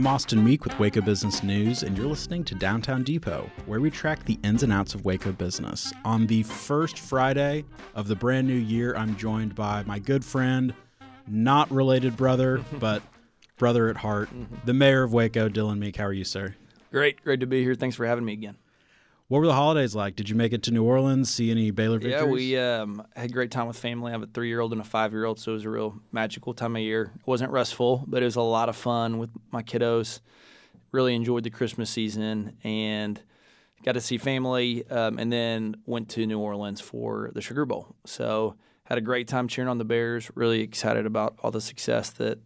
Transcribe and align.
I'm 0.00 0.06
Austin 0.06 0.42
Meek 0.42 0.64
with 0.64 0.78
Waco 0.78 1.02
Business 1.02 1.42
News, 1.42 1.82
and 1.82 1.94
you're 1.94 2.06
listening 2.06 2.42
to 2.44 2.54
Downtown 2.54 3.02
Depot, 3.02 3.50
where 3.66 3.80
we 3.80 3.90
track 3.90 4.24
the 4.24 4.38
ins 4.42 4.62
and 4.62 4.72
outs 4.72 4.94
of 4.94 5.04
Waco 5.04 5.30
business. 5.30 5.92
On 6.06 6.26
the 6.26 6.42
first 6.42 6.98
Friday 6.98 7.66
of 7.94 8.08
the 8.08 8.16
brand 8.16 8.46
new 8.46 8.54
year, 8.54 8.96
I'm 8.96 9.14
joined 9.18 9.54
by 9.54 9.82
my 9.82 9.98
good 9.98 10.24
friend, 10.24 10.72
not 11.26 11.70
related 11.70 12.16
brother, 12.16 12.64
but 12.78 13.02
brother 13.58 13.90
at 13.90 13.98
heart, 13.98 14.30
mm-hmm. 14.30 14.54
the 14.64 14.72
mayor 14.72 15.02
of 15.02 15.12
Waco, 15.12 15.50
Dillon 15.50 15.78
Meek. 15.78 15.96
How 15.96 16.06
are 16.06 16.14
you, 16.14 16.24
sir? 16.24 16.54
Great, 16.90 17.22
great 17.22 17.40
to 17.40 17.46
be 17.46 17.62
here. 17.62 17.74
Thanks 17.74 17.94
for 17.94 18.06
having 18.06 18.24
me 18.24 18.32
again. 18.32 18.56
What 19.30 19.38
were 19.38 19.46
the 19.46 19.54
holidays 19.54 19.94
like? 19.94 20.16
Did 20.16 20.28
you 20.28 20.34
make 20.34 20.52
it 20.52 20.64
to 20.64 20.72
New 20.72 20.82
Orleans? 20.82 21.32
See 21.32 21.52
any 21.52 21.70
Baylor 21.70 22.00
victories? 22.00 22.20
Yeah, 22.20 22.24
we 22.24 22.58
um, 22.58 23.06
had 23.14 23.30
a 23.30 23.32
great 23.32 23.52
time 23.52 23.68
with 23.68 23.78
family. 23.78 24.10
I 24.10 24.14
have 24.14 24.24
a 24.24 24.26
three-year-old 24.26 24.72
and 24.72 24.80
a 24.80 24.84
five-year-old, 24.84 25.38
so 25.38 25.52
it 25.52 25.54
was 25.54 25.64
a 25.64 25.70
real 25.70 26.00
magical 26.10 26.52
time 26.52 26.74
of 26.74 26.82
year. 26.82 27.12
It 27.14 27.26
wasn't 27.28 27.52
restful, 27.52 28.02
but 28.08 28.22
it 28.22 28.24
was 28.24 28.34
a 28.34 28.42
lot 28.42 28.68
of 28.68 28.74
fun 28.74 29.18
with 29.18 29.30
my 29.52 29.62
kiddos. 29.62 30.18
Really 30.90 31.14
enjoyed 31.14 31.44
the 31.44 31.50
Christmas 31.50 31.90
season 31.90 32.56
and 32.64 33.22
got 33.84 33.92
to 33.92 34.00
see 34.00 34.18
family, 34.18 34.84
um, 34.90 35.16
and 35.16 35.32
then 35.32 35.76
went 35.86 36.08
to 36.08 36.26
New 36.26 36.40
Orleans 36.40 36.80
for 36.80 37.30
the 37.32 37.40
Sugar 37.40 37.64
Bowl. 37.64 37.94
So 38.06 38.56
had 38.82 38.98
a 38.98 39.00
great 39.00 39.28
time 39.28 39.46
cheering 39.46 39.68
on 39.68 39.78
the 39.78 39.84
Bears. 39.84 40.28
Really 40.34 40.60
excited 40.60 41.06
about 41.06 41.38
all 41.40 41.52
the 41.52 41.60
success 41.60 42.10
that 42.10 42.40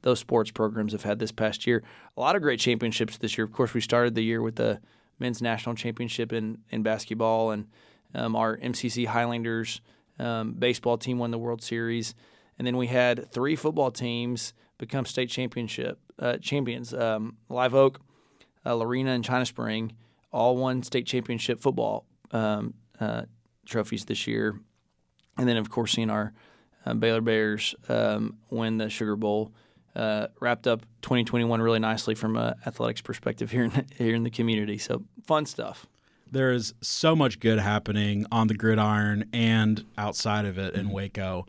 those 0.00 0.20
sports 0.20 0.50
programs 0.50 0.92
have 0.92 1.02
had 1.02 1.18
this 1.18 1.32
past 1.32 1.66
year. 1.66 1.82
A 2.16 2.20
lot 2.22 2.34
of 2.34 2.40
great 2.40 2.60
championships 2.60 3.18
this 3.18 3.36
year. 3.36 3.44
Of 3.44 3.52
course, 3.52 3.74
we 3.74 3.82
started 3.82 4.14
the 4.14 4.24
year 4.24 4.40
with 4.40 4.56
the 4.56 4.80
men's 5.18 5.40
national 5.40 5.74
championship 5.74 6.32
in, 6.32 6.58
in 6.70 6.82
basketball, 6.82 7.50
and 7.50 7.66
um, 8.14 8.36
our 8.36 8.56
MCC 8.58 9.06
Highlanders 9.06 9.80
um, 10.18 10.52
baseball 10.52 10.98
team 10.98 11.18
won 11.18 11.30
the 11.30 11.38
World 11.38 11.62
Series, 11.62 12.14
and 12.58 12.66
then 12.66 12.76
we 12.76 12.86
had 12.86 13.30
three 13.32 13.56
football 13.56 13.90
teams 13.90 14.52
become 14.78 15.04
state 15.04 15.28
championship 15.28 15.98
uh, 16.18 16.36
champions. 16.38 16.94
Um, 16.94 17.36
Live 17.48 17.74
Oak, 17.74 18.00
uh, 18.64 18.74
Lorena, 18.74 19.10
and 19.12 19.24
China 19.24 19.46
Spring 19.46 19.92
all 20.32 20.56
won 20.56 20.82
state 20.82 21.06
championship 21.06 21.60
football 21.60 22.06
um, 22.32 22.74
uh, 23.00 23.22
trophies 23.66 24.04
this 24.04 24.26
year, 24.26 24.58
and 25.36 25.48
then 25.48 25.56
of 25.56 25.70
course 25.70 25.92
seeing 25.92 26.10
our 26.10 26.32
uh, 26.86 26.94
Baylor 26.94 27.20
Bears 27.20 27.74
um, 27.88 28.38
win 28.50 28.78
the 28.78 28.90
Sugar 28.90 29.16
Bowl 29.16 29.52
uh, 29.96 30.28
wrapped 30.40 30.66
up 30.66 30.82
2021 31.02 31.60
really 31.62 31.78
nicely 31.78 32.14
from 32.14 32.36
an 32.36 32.54
athletics 32.66 33.00
perspective 33.00 33.50
here 33.50 33.64
in, 33.64 33.86
here 33.98 34.14
in 34.14 34.22
the 34.24 34.30
community. 34.30 34.78
So 34.78 35.04
fun 35.24 35.46
stuff. 35.46 35.86
There 36.30 36.52
is 36.52 36.74
so 36.80 37.14
much 37.14 37.38
good 37.38 37.60
happening 37.60 38.26
on 38.32 38.48
the 38.48 38.54
gridiron 38.54 39.28
and 39.32 39.84
outside 39.96 40.44
of 40.46 40.58
it 40.58 40.74
in 40.74 40.86
Mm-hmm. 40.86 40.94
Waco. 40.94 41.46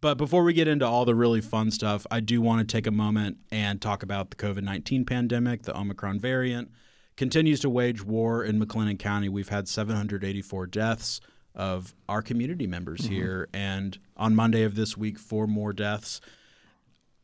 But 0.00 0.16
before 0.16 0.44
we 0.44 0.52
get 0.52 0.68
into 0.68 0.86
all 0.86 1.04
the 1.04 1.14
really 1.14 1.40
fun 1.40 1.70
stuff, 1.70 2.06
I 2.10 2.20
do 2.20 2.40
want 2.40 2.66
to 2.66 2.72
take 2.72 2.86
a 2.86 2.90
moment 2.92 3.38
and 3.50 3.82
talk 3.82 4.02
about 4.02 4.30
the 4.30 4.36
COVID 4.36 4.62
19 4.62 5.04
pandemic. 5.04 5.62
The 5.64 5.76
Omicron 5.76 6.20
variant 6.20 6.70
continues 7.16 7.60
to 7.60 7.68
wage 7.70 8.02
war 8.02 8.42
in 8.44 8.58
McLennan 8.58 8.98
County. 8.98 9.28
We've 9.28 9.48
had 9.50 9.68
784 9.68 10.66
deaths 10.68 11.20
of 11.54 11.94
our 12.08 12.22
community 12.22 12.66
members 12.66 13.00
Mm-hmm. 13.02 13.12
here. 13.14 13.48
And 13.52 13.98
on 14.16 14.34
Monday 14.36 14.62
of 14.62 14.74
this 14.76 14.96
week, 14.96 15.18
four 15.18 15.46
more 15.46 15.72
deaths 15.72 16.20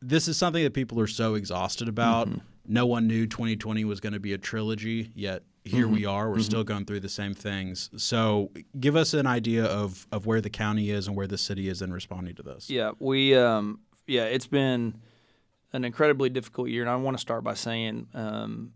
this 0.01 0.27
is 0.27 0.37
something 0.37 0.63
that 0.63 0.73
people 0.73 0.99
are 0.99 1.07
so 1.07 1.35
exhausted 1.35 1.87
about. 1.87 2.27
Mm-hmm. 2.27 2.39
No 2.67 2.85
one 2.85 3.07
knew 3.07 3.25
2020 3.27 3.85
was 3.85 3.99
going 3.99 4.13
to 4.13 4.19
be 4.19 4.33
a 4.33 4.37
trilogy, 4.37 5.11
yet 5.15 5.43
here 5.63 5.87
we 5.87 6.01
Mm-hmm. 6.01 6.09
are. 6.11 6.29
We're 6.29 6.39
still 6.39 6.63
going 6.63 6.85
through 6.85 6.99
the 7.01 7.09
same 7.09 7.33
things. 7.33 7.89
So, 7.97 8.51
give 8.79 8.95
us 8.95 9.13
an 9.13 9.25
idea 9.27 9.65
of 9.65 10.07
of 10.11 10.25
where 10.25 10.41
the 10.41 10.49
county 10.49 10.91
is 10.91 11.07
and 11.07 11.15
where 11.15 11.27
the 11.27 11.37
city 11.37 11.69
is 11.69 11.81
in 11.81 11.91
responding 11.93 12.35
to 12.35 12.43
this. 12.43 12.69
Yeah, 12.69 12.91
we 12.99 13.35
um, 13.35 13.79
yeah, 14.05 14.25
it's 14.25 14.47
been 14.47 14.99
an 15.73 15.83
incredibly 15.83 16.29
difficult 16.29 16.69
year, 16.69 16.81
and 16.81 16.89
I 16.89 16.95
want 16.95 17.17
to 17.17 17.21
start 17.21 17.43
by 17.43 17.53
saying 17.53 18.07
um, 18.13 18.73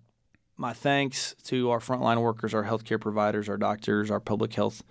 my 0.58 0.74
thanks 0.74 1.36
to 1.46 1.70
our 1.70 1.80
frontline 1.80 2.22
workers, 2.22 2.54
our 2.54 2.64
healthcare 2.66 3.00
providers, 3.00 3.48
our 3.50 3.58
doctors, 3.58 4.12
our 4.12 4.20
public 4.20 4.54
health 4.54 4.84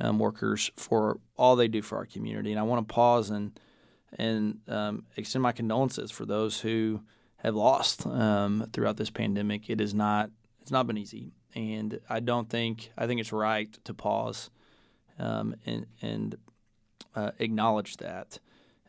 um, 0.00 0.18
workers 0.18 0.70
for 0.76 1.18
all 1.36 1.56
they 1.56 1.68
do 1.68 1.82
for 1.82 1.98
our 1.98 2.06
community. 2.06 2.50
And 2.52 2.58
I 2.60 2.62
want 2.62 2.86
to 2.86 2.92
pause 2.94 3.30
and 3.30 3.58
and 4.18 4.58
um, 4.68 5.04
extend 5.16 5.42
my 5.42 5.52
condolences 5.52 6.10
for 6.10 6.24
those 6.24 6.60
who 6.60 7.00
have 7.38 7.54
lost 7.54 8.06
um, 8.06 8.66
throughout 8.72 8.96
this 8.96 9.10
pandemic. 9.10 9.70
It 9.70 9.80
is 9.80 9.94
not 9.94 10.30
it's 10.60 10.70
not 10.70 10.86
been 10.86 10.98
easy, 10.98 11.32
and 11.54 12.00
I 12.08 12.20
don't 12.20 12.48
think 12.48 12.90
I 12.96 13.06
think 13.06 13.20
it's 13.20 13.32
right 13.32 13.72
to 13.84 13.94
pause 13.94 14.50
um, 15.18 15.54
and 15.64 15.86
and 16.02 16.36
uh, 17.14 17.32
acknowledge 17.38 17.96
that. 17.98 18.38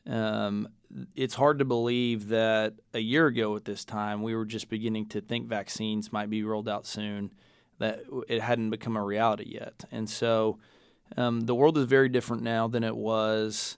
Um, 0.08 0.68
it's 1.16 1.36
hard 1.36 1.60
to 1.60 1.66
believe 1.66 2.30
that 2.30 2.74
a 2.94 3.00
year 3.00 3.28
ago 3.28 3.56
at 3.56 3.66
this 3.66 3.86
time 3.86 4.24
we 4.24 4.36
were 4.36 4.46
just 4.46 4.68
beginning 4.68 5.08
to 5.10 5.22
think 5.22 5.48
vaccines 5.48 6.12
might 6.12 6.30
be 6.30 6.44
rolled 6.44 6.68
out 6.68 6.86
soon. 6.86 7.32
That 7.80 8.02
it 8.28 8.42
hadn't 8.42 8.70
become 8.70 8.96
a 8.96 9.04
reality 9.04 9.46
yet, 9.48 9.86
and 9.92 10.10
so 10.10 10.60
um, 11.18 11.42
the 11.42 11.56
world 11.56 11.78
is 11.78 11.86
very 11.86 12.10
different 12.10 12.44
now 12.44 12.68
than 12.68 12.84
it 12.84 12.96
was 12.96 13.78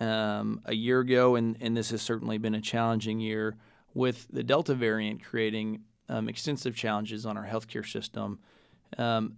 um, 0.00 0.60
a 0.64 0.74
year 0.74 1.00
ago, 1.00 1.36
and, 1.36 1.56
and 1.60 1.76
this 1.76 1.90
has 1.90 2.02
certainly 2.02 2.38
been 2.38 2.54
a 2.54 2.60
challenging 2.60 3.20
year 3.20 3.56
with 3.92 4.26
the 4.30 4.42
Delta 4.42 4.74
variant 4.74 5.22
creating 5.22 5.82
um, 6.08 6.28
extensive 6.28 6.74
challenges 6.74 7.24
on 7.24 7.36
our 7.36 7.46
healthcare 7.46 7.86
system. 7.86 8.38
Um, 8.98 9.36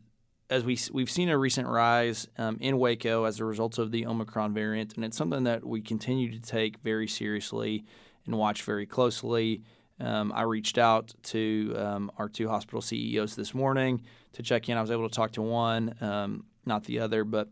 as 0.49 0.65
we 0.65 0.79
we've 0.93 1.11
seen 1.11 1.29
a 1.29 1.37
recent 1.37 1.67
rise 1.67 2.29
um, 2.39 2.57
in 2.61 2.79
Waco 2.79 3.25
as 3.25 3.41
a 3.41 3.45
result 3.45 3.79
of 3.79 3.91
the 3.91 4.07
Omicron 4.07 4.55
variant, 4.55 4.95
and 4.95 5.05
it's 5.05 5.17
something 5.17 5.45
that 5.45 5.65
we 5.65 5.81
continue 5.81 6.31
to 6.31 6.41
take 6.41 6.79
very 6.79 7.09
seriously 7.09 7.85
and 8.25 8.39
watch 8.39 8.63
very 8.63 8.87
closely. 8.87 9.63
Um, 9.99 10.33
I 10.35 10.43
reached 10.43 10.79
out 10.79 11.15
to 11.25 11.75
um, 11.77 12.13
our 12.19 12.29
two 12.29 12.49
hospital 12.49 12.81
CEOs 12.81 13.35
this 13.35 13.55
morning 13.55 14.03
to 14.35 14.43
check 14.43 14.69
in. 14.69 14.77
I 14.77 14.81
was 14.81 14.91
able 14.91 15.09
to 15.09 15.15
talk 15.15 15.33
to 15.33 15.43
one, 15.43 16.45
not 16.65 16.85
the 16.85 17.01
other, 17.01 17.25
but 17.25 17.49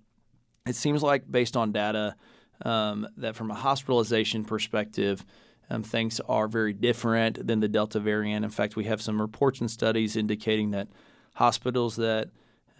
it 0.66 0.76
seems 0.76 1.03
like 1.03 1.31
based 1.31 1.56
on 1.56 1.72
data 1.72 2.15
um, 2.62 3.06
that 3.16 3.37
from 3.37 3.50
a 3.50 3.54
hospitalization 3.54 4.44
perspective, 4.44 5.25
um, 5.70 5.82
things 5.82 6.20
are 6.28 6.47
very 6.47 6.72
different 6.72 7.47
than 7.47 7.60
the 7.60 7.69
Delta 7.69 7.98
variant. 7.98 8.44
In 8.44 8.50
fact, 8.50 8.76
we 8.76 8.84
have 8.84 9.00
some 9.00 9.20
reports 9.20 9.60
and 9.60 9.70
studies 9.70 10.16
indicating 10.16 10.70
that 10.72 10.88
hospitals 11.34 11.97
that 11.97 12.28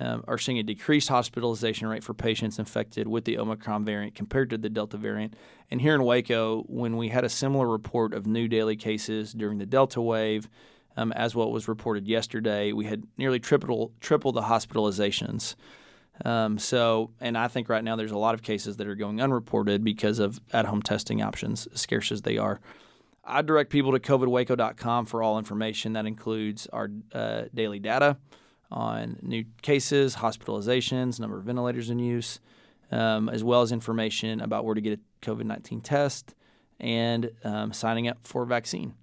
um, 0.01 0.25
are 0.27 0.39
seeing 0.39 0.59
a 0.59 0.63
decreased 0.63 1.09
hospitalization 1.09 1.87
rate 1.87 2.03
for 2.03 2.15
patients 2.15 2.59
infected 2.59 3.07
with 3.07 3.25
the 3.25 3.39
Omicron 3.39 3.85
variant 3.85 4.15
compared 4.15 4.51
to 4.51 4.59
the 4.59 4.69
Delta 4.69 4.97
variant. 4.97 5.35
And 5.71 5.81
here 5.81 5.95
in 5.95 6.03
Waco, 6.03 6.63
when 6.63 6.97
we 6.97 7.09
had 7.09 7.25
a 7.25 7.29
similar 7.29 7.69
report 7.69 8.13
of 8.13 8.27
new 8.27 8.49
daily 8.49 8.77
cases 8.77 9.33
during 9.33 9.59
the 9.59 9.67
Delta 9.67 10.01
wave, 10.01 10.49
um, 10.97 11.13
as 11.13 11.35
what 11.35 11.51
was 11.51 11.69
reported 11.69 12.07
yesterday, 12.07 12.73
we 12.73 12.87
had 12.87 13.05
nearly 13.17 13.41
triple 13.41 13.93
triple 14.01 14.33
the 14.33 14.43
hospitalizations. 14.43 15.55
Um, 16.25 16.59
so, 16.59 17.11
and 17.21 17.37
I 17.37 17.49
think 17.49 17.69
right 17.69 17.83
now 17.83 17.97
there's 17.97 18.13
a 18.13 18.19
lot 18.19 18.35
of 18.35 18.43
cases 18.43 18.77
that 18.77 18.87
are 18.87 18.95
going 18.95 19.21
unreported 19.21 19.83
because 19.83 20.19
of 20.19 20.41
at-home 20.53 20.83
testing 20.83 21.23
options, 21.23 21.67
scarce 21.75 22.13
as 22.13 22.23
they 22.23 22.39
are. 22.39 22.61
I 23.25 23.43
direct 23.43 23.71
people 23.71 23.93
to 23.93 23.99
covidwaco.com 23.99 25.07
for 25.07 25.23
all 25.23 25.39
information. 25.39 25.95
That 25.95 26.07
includes 26.07 26.67
our 26.69 26.91
uh, 27.13 27.45
daily 27.53 27.79
data 27.79 28.19
on 28.71 29.19
new 29.23 29.45
cases, 29.63 30.17
hospitalizations, 30.17 31.19
number 31.19 31.39
of 31.39 31.45
ventilators 31.45 31.91
in 31.91 31.99
use, 31.99 32.41
um, 32.93 33.29
as 33.29 33.43
well 33.43 33.63
as 33.63 33.73
information 33.73 34.41
about 34.41 34.65
where 34.65 34.75
to 34.75 34.81
get 34.81 35.01
a 35.01 35.27
COVID 35.27 35.45
19 35.45 35.81
test 35.81 36.35
and 36.81 37.31
um, 37.45 37.73
signing 37.73 38.09
up 38.09 38.19
for 38.23 38.43
a 38.43 38.47
vaccine. 38.47 38.95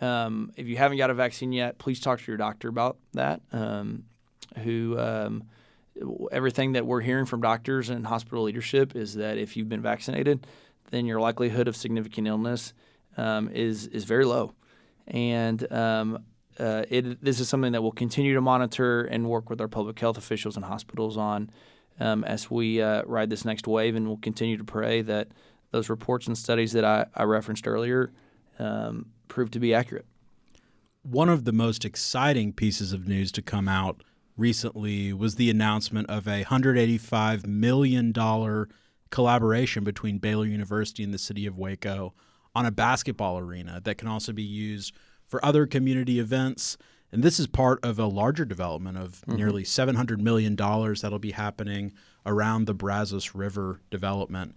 Um, 0.00 0.52
if 0.56 0.66
you 0.66 0.76
haven't 0.76 0.98
got 0.98 1.08
a 1.08 1.14
vaccine 1.14 1.52
yet, 1.52 1.78
please 1.78 1.98
talk 1.98 2.20
to 2.20 2.26
your 2.30 2.36
doctor 2.36 2.68
about 2.68 2.98
that. 3.14 3.40
Um, 3.52 4.04
who 4.62 4.98
um, 4.98 5.44
everything 6.30 6.72
that 6.72 6.86
we're 6.86 7.00
hearing 7.00 7.26
from 7.26 7.40
doctors 7.40 7.90
and 7.90 8.06
hospital 8.06 8.44
leadership 8.44 8.94
is 8.94 9.14
that 9.14 9.38
if 9.38 9.56
you've 9.56 9.68
been 9.68 9.82
vaccinated, 9.82 10.46
then 10.90 11.06
your 11.06 11.20
likelihood 11.20 11.68
of 11.68 11.76
significant 11.76 12.26
illness 12.26 12.72
um, 13.16 13.48
is 13.48 13.86
is 13.88 14.04
very 14.04 14.24
low, 14.24 14.54
and 15.06 15.70
um, 15.72 16.24
uh, 16.58 16.84
it, 16.88 17.22
this 17.22 17.40
is 17.40 17.48
something 17.48 17.72
that 17.72 17.82
we'll 17.82 17.92
continue 17.92 18.34
to 18.34 18.40
monitor 18.40 19.02
and 19.02 19.28
work 19.28 19.50
with 19.50 19.60
our 19.60 19.68
public 19.68 19.98
health 19.98 20.18
officials 20.18 20.56
and 20.56 20.64
hospitals 20.64 21.16
on 21.16 21.50
um, 22.00 22.24
as 22.24 22.50
we 22.50 22.80
uh, 22.80 23.02
ride 23.04 23.30
this 23.30 23.44
next 23.44 23.66
wave, 23.66 23.94
and 23.96 24.06
we'll 24.06 24.16
continue 24.18 24.56
to 24.56 24.64
pray 24.64 25.02
that 25.02 25.28
those 25.70 25.88
reports 25.88 26.26
and 26.26 26.36
studies 26.36 26.72
that 26.72 26.84
I, 26.84 27.06
I 27.14 27.24
referenced 27.24 27.66
earlier 27.66 28.12
um, 28.58 29.06
prove 29.28 29.50
to 29.52 29.60
be 29.60 29.74
accurate. 29.74 30.06
One 31.02 31.28
of 31.28 31.44
the 31.44 31.52
most 31.52 31.84
exciting 31.84 32.52
pieces 32.52 32.92
of 32.92 33.06
news 33.06 33.30
to 33.32 33.42
come 33.42 33.68
out 33.68 34.02
recently 34.36 35.12
was 35.12 35.36
the 35.36 35.50
announcement 35.50 36.08
of 36.10 36.26
a 36.26 36.44
$185 36.44 37.46
million 37.46 38.12
collaboration 39.10 39.84
between 39.84 40.18
Baylor 40.18 40.46
University 40.46 41.02
and 41.02 41.14
the 41.14 41.18
city 41.18 41.46
of 41.46 41.56
Waco 41.56 42.14
on 42.54 42.66
a 42.66 42.70
basketball 42.70 43.38
arena 43.38 43.80
that 43.84 43.98
can 43.98 44.08
also 44.08 44.32
be 44.32 44.42
used 44.42 44.94
for 45.26 45.44
other 45.44 45.66
community 45.66 46.18
events. 46.18 46.76
And 47.12 47.22
this 47.22 47.38
is 47.38 47.46
part 47.46 47.84
of 47.84 47.98
a 47.98 48.06
larger 48.06 48.44
development 48.44 48.98
of 48.98 49.20
mm-hmm. 49.20 49.36
nearly 49.36 49.62
$700 49.62 50.18
million 50.18 50.56
that'll 50.56 51.18
be 51.18 51.32
happening 51.32 51.92
around 52.24 52.66
the 52.66 52.74
Brazos 52.74 53.34
River 53.34 53.80
development. 53.90 54.54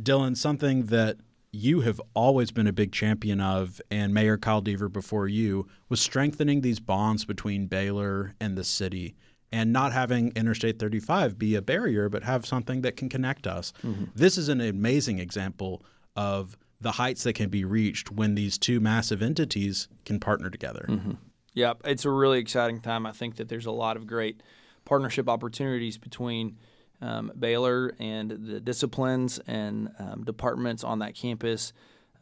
Dillon, 0.00 0.34
something 0.34 0.86
that 0.86 1.18
you 1.54 1.80
have 1.82 2.00
always 2.14 2.50
been 2.50 2.66
a 2.66 2.72
big 2.72 2.92
champion 2.92 3.40
of, 3.40 3.80
and 3.90 4.12
Mayor 4.12 4.36
Kyle 4.36 4.60
Deaver 4.60 4.92
before 4.92 5.28
you, 5.28 5.66
was 5.88 6.00
strengthening 6.00 6.60
these 6.60 6.80
bonds 6.80 7.24
between 7.24 7.66
Baylor 7.66 8.34
and 8.40 8.58
the 8.58 8.64
city 8.64 9.14
and 9.52 9.72
not 9.72 9.92
having 9.92 10.32
Interstate 10.34 10.80
35 10.80 11.38
be 11.38 11.54
a 11.54 11.62
barrier, 11.62 12.08
but 12.08 12.24
have 12.24 12.44
something 12.44 12.82
that 12.82 12.96
can 12.96 13.08
connect 13.08 13.46
us. 13.46 13.72
Mm-hmm. 13.84 14.06
This 14.14 14.36
is 14.36 14.48
an 14.48 14.60
amazing 14.60 15.20
example 15.20 15.84
of 16.16 16.58
the 16.80 16.92
heights 16.92 17.22
that 17.22 17.34
can 17.34 17.50
be 17.50 17.64
reached 17.64 18.10
when 18.10 18.34
these 18.34 18.58
two 18.58 18.80
massive 18.80 19.22
entities 19.22 19.88
can 20.04 20.18
partner 20.18 20.50
together. 20.50 20.86
Mm-hmm. 20.88 21.12
Yeah, 21.54 21.74
it's 21.84 22.04
a 22.04 22.10
really 22.10 22.40
exciting 22.40 22.80
time. 22.80 23.06
I 23.06 23.12
think 23.12 23.36
that 23.36 23.48
there's 23.48 23.66
a 23.66 23.70
lot 23.70 23.96
of 23.96 24.08
great 24.08 24.42
partnership 24.84 25.28
opportunities 25.28 25.98
between 25.98 26.58
um, 27.00 27.32
Baylor 27.38 27.94
and 27.98 28.30
the 28.30 28.60
disciplines 28.60 29.38
and 29.46 29.90
um, 29.98 30.24
departments 30.24 30.84
on 30.84 31.00
that 31.00 31.14
campus 31.14 31.72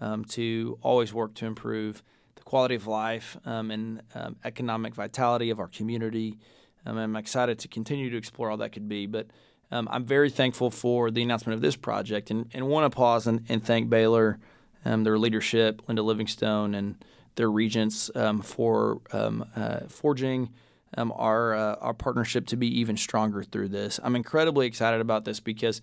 um, 0.00 0.24
to 0.24 0.78
always 0.82 1.12
work 1.12 1.34
to 1.34 1.46
improve 1.46 2.02
the 2.36 2.42
quality 2.42 2.74
of 2.74 2.86
life 2.86 3.36
um, 3.44 3.70
and 3.70 4.02
um, 4.14 4.36
economic 4.44 4.94
vitality 4.94 5.50
of 5.50 5.60
our 5.60 5.68
community. 5.68 6.38
I'm 6.84 7.14
excited 7.14 7.60
to 7.60 7.68
continue 7.68 8.10
to 8.10 8.16
explore 8.16 8.50
all 8.50 8.56
that 8.56 8.72
could 8.72 8.88
be, 8.88 9.06
but 9.06 9.28
I'm 9.70 10.04
very 10.04 10.28
thankful 10.28 10.70
for 10.70 11.10
the 11.10 11.22
announcement 11.22 11.54
of 11.54 11.62
this 11.62 11.76
project 11.76 12.30
and, 12.30 12.50
and 12.52 12.66
want 12.66 12.90
to 12.90 12.94
pause 12.94 13.26
and, 13.26 13.46
and 13.48 13.64
thank 13.64 13.88
Baylor, 13.88 14.38
their 14.84 15.16
leadership, 15.16 15.80
Linda 15.86 16.02
Livingstone, 16.02 16.74
and 16.74 17.02
their 17.36 17.50
regents 17.50 18.10
for 18.42 19.00
uh, 19.12 19.86
forging 19.88 20.50
um, 20.96 21.12
our 21.16 21.54
uh, 21.54 21.76
our 21.76 21.94
partnership 21.94 22.46
to 22.48 22.56
be 22.56 22.80
even 22.80 22.96
stronger 22.96 23.42
through 23.42 23.68
this. 23.68 24.00
I'm 24.02 24.16
incredibly 24.16 24.66
excited 24.66 25.00
about 25.00 25.24
this 25.24 25.40
because 25.40 25.80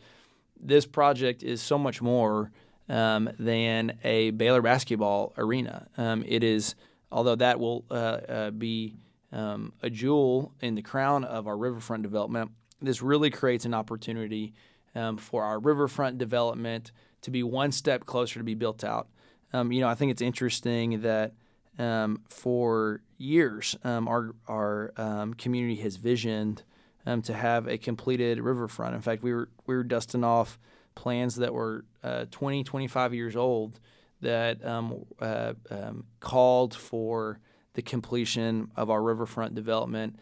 this 0.60 0.86
project 0.86 1.44
is 1.44 1.62
so 1.62 1.78
much 1.78 2.02
more 2.02 2.52
um, 2.90 3.30
than 3.40 3.98
a 4.04 4.32
Baylor 4.32 4.62
basketball 4.62 5.34
arena. 5.38 5.88
Um, 5.98 6.24
it 6.28 6.44
is, 6.44 6.76
although 7.12 7.36
that 7.36 7.60
will 7.60 7.86
uh, 7.90 7.94
uh, 7.94 8.52
be 8.52 8.96
um, 9.32 9.74
a 9.82 9.90
jewel 9.90 10.54
in 10.62 10.76
the 10.76 10.82
crown 10.82 11.24
of 11.24 11.48
our 11.48 11.58
riverfront 11.58 12.04
development. 12.04 12.52
This 12.82 13.02
really 13.02 13.30
creates 13.30 13.66
an 13.66 13.74
opportunity 13.74 14.54
um, 14.96 15.18
for 15.18 15.44
our 15.44 15.60
riverfront 15.60 16.18
development 16.18 16.92
to 17.22 17.32
be 17.32 17.44
one 17.44 17.72
step 17.72 18.06
closer 18.06 18.40
to 18.40 18.44
be 18.44 18.56
built 18.56 18.84
out. 18.84 19.08
Um, 19.52 19.72
you 19.72 19.82
know, 19.82 19.90
I 19.90 19.96
think 19.96 20.12
it's 20.12 20.22
interesting 20.22 21.02
that 21.02 21.34
um, 21.80 22.22
for 22.28 23.02
years, 23.18 23.76
um, 23.84 24.08
our 24.08 24.36
our 24.48 24.92
um, 24.98 25.34
community 25.34 25.78
has 25.78 25.96
visioned 25.96 26.64
um, 27.06 27.22
to 27.24 27.34
have 27.34 27.68
a 27.68 27.78
completed 27.78 28.40
riverfront. 28.40 28.94
In 28.94 29.02
fact, 29.02 29.24
we 29.24 29.34
were 29.34 29.50
we 29.66 29.76
were 29.76 29.84
dusting 29.84 30.24
off 30.24 30.60
plans 30.94 31.38
that 31.38 31.54
were 31.54 31.86
uh, 32.04 32.26
20, 32.30 32.64
25 32.66 33.14
years 33.14 33.36
old 33.36 33.80
that 34.22 34.64
um, 34.66 35.06
uh, 35.22 35.54
um, 35.72 36.04
called 36.20 36.76
for 36.76 37.40
the 37.74 37.82
completion 37.82 38.70
of 38.76 38.90
our 38.90 39.02
riverfront 39.02 39.56
development 39.56 40.20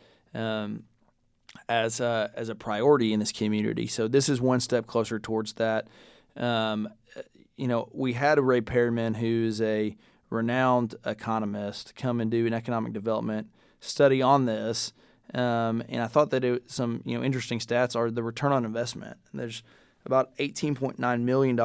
as 1.67 1.99
a, 1.99 2.29
as 2.35 2.49
a 2.49 2.55
priority 2.55 3.11
in 3.11 3.19
this 3.19 3.31
community. 3.31 3.87
So 3.87 4.07
this 4.07 4.29
is 4.29 4.39
one 4.39 4.59
step 4.59 4.85
closer 4.85 5.17
towards 5.17 5.53
that. 5.53 5.87
you 6.35 7.67
know, 7.67 7.89
we 7.91 8.13
had 8.13 8.37
a 8.37 8.43
Ray 8.43 8.61
Perryman 8.61 9.15
who's 9.15 9.59
a 9.61 9.97
renowned 10.29 10.95
economist 11.05 11.95
come 11.95 12.19
and 12.19 12.29
do 12.29 12.45
an 12.45 12.53
economic 12.53 12.93
development 12.93 13.47
study 13.79 14.21
on 14.21 14.45
this. 14.45 14.93
Um, 15.33 15.83
and 15.89 16.01
I 16.01 16.07
thought 16.07 16.29
that 16.31 16.43
it, 16.43 16.69
some 16.69 17.01
you 17.05 17.17
know 17.17 17.23
interesting 17.23 17.59
stats 17.59 17.95
are 17.95 18.09
the 18.09 18.23
return 18.23 18.51
on 18.51 18.65
investment. 18.65 19.17
There's 19.33 19.63
about 20.05 20.35
$18.9 20.37 21.21
million 21.21 21.59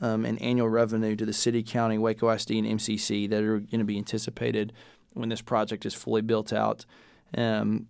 um, 0.00 0.24
in 0.24 0.38
annual 0.38 0.68
revenue 0.68 1.16
to 1.16 1.26
the 1.26 1.32
city, 1.32 1.64
county, 1.64 1.98
Waco 1.98 2.30
ISD, 2.30 2.52
and 2.52 2.66
MCC 2.66 3.28
that 3.28 3.42
are 3.42 3.58
going 3.58 3.80
to 3.80 3.84
be 3.84 3.98
anticipated 3.98 4.72
when 5.14 5.28
this 5.28 5.42
project 5.42 5.84
is 5.84 5.92
fully 5.92 6.22
built 6.22 6.52
out. 6.52 6.86
Um, 7.36 7.88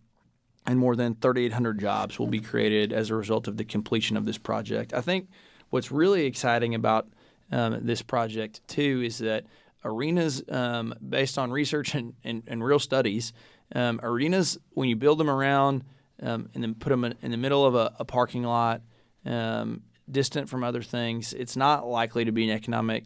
and 0.67 0.79
more 0.79 0.97
than 0.97 1.17
3,800 1.17 1.79
jobs 1.79 2.19
will 2.19 2.27
be 2.27 2.41
created 2.41 2.93
as 2.93 3.11
a 3.11 3.15
result 3.15 3.49
of 3.49 3.59
the 3.59 3.65
completion 3.65 4.17
of 4.17 4.25
this 4.25 4.39
project. 4.39 4.95
I 4.95 5.03
think 5.03 5.29
what's 5.71 5.93
really 5.93 6.25
exciting 6.25 6.75
about 6.75 7.09
um, 7.51 7.85
this 7.85 8.01
project, 8.01 8.67
too, 8.69 9.03
is 9.05 9.19
that 9.19 9.45
arenas, 9.85 10.43
um, 10.49 10.95
based 11.07 11.39
on 11.39 11.51
research 11.51 11.95
and, 11.95 12.15
and, 12.25 12.43
and 12.47 12.65
real 12.65 12.79
studies, 12.79 13.33
um, 13.75 14.01
arenas, 14.03 14.59
when 14.73 14.89
you 14.89 14.97
build 14.97 15.19
them 15.19 15.31
around 15.31 15.85
um, 16.23 16.49
and 16.55 16.63
then 16.63 16.75
put 16.75 16.91
them 16.91 17.05
in, 17.05 17.31
the 17.31 17.37
middle 17.37 17.65
of 17.65 17.75
a, 17.75 17.95
a 17.99 18.05
parking 18.05 18.43
lot, 18.43 18.83
um, 19.25 19.83
distant 20.11 20.49
from 20.49 20.63
other 20.63 20.83
things, 20.83 21.33
it's 21.33 21.57
not 21.57 21.87
likely 21.87 22.25
to 22.25 22.33
be 22.33 22.45
an 22.45 22.51
economic 22.51 23.05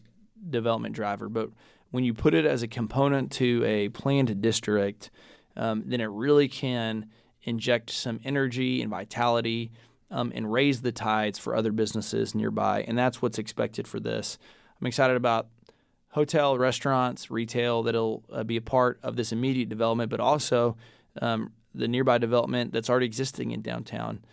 development 0.50 0.94
driver. 0.94 1.28
But 1.28 1.50
when 1.90 2.04
you 2.04 2.12
put 2.12 2.34
it 2.34 2.44
as 2.44 2.62
a 2.62 2.68
component 2.68 3.30
to 3.32 3.64
a 3.64 3.88
planned 3.90 4.40
district, 4.42 5.10
um, 5.56 5.84
then 5.86 6.00
it 6.00 6.10
really 6.10 6.48
can 6.48 7.06
inject 7.42 7.90
some 7.90 8.20
energy 8.24 8.82
and 8.82 8.90
vitality 8.90 9.70
um, 10.10 10.32
and 10.34 10.52
raise 10.52 10.82
the 10.82 10.92
tides 10.92 11.38
for 11.38 11.56
other 11.56 11.72
businesses 11.72 12.34
nearby. 12.34 12.84
And 12.86 12.98
that's 12.98 13.22
what's 13.22 13.38
expected 13.38 13.88
for 13.88 14.00
this. 14.00 14.38
I'm 14.80 14.86
excited 14.86 15.16
about 15.16 15.48
hotel, 16.16 16.56
restaurants, 16.56 17.30
retail 17.30 17.82
that'll 17.82 18.24
uh, 18.32 18.42
be 18.42 18.56
a 18.56 18.60
part 18.62 18.98
of 19.02 19.16
this 19.16 19.32
immediate 19.32 19.68
development, 19.68 20.10
but 20.10 20.18
also 20.18 20.74
um, 21.20 21.52
the 21.74 21.86
nearby 21.86 22.16
development 22.16 22.72
that's 22.72 22.88
already 22.88 23.04
existing 23.04 23.50
in 23.50 23.60
downtown. 23.60 24.24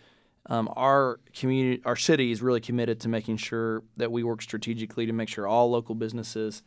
Um, 0.46 0.70
our 0.76 1.20
community, 1.34 1.82
our 1.84 1.94
city 1.94 2.32
is 2.32 2.40
really 2.40 2.62
committed 2.62 3.00
to 3.00 3.08
making 3.10 3.36
sure 3.36 3.82
that 3.98 4.10
we 4.10 4.22
work 4.22 4.40
strategically 4.40 5.04
to 5.04 5.12
make 5.12 5.28
sure 5.28 5.46
all 5.46 5.70
local 5.70 5.94
businesses 5.94 6.62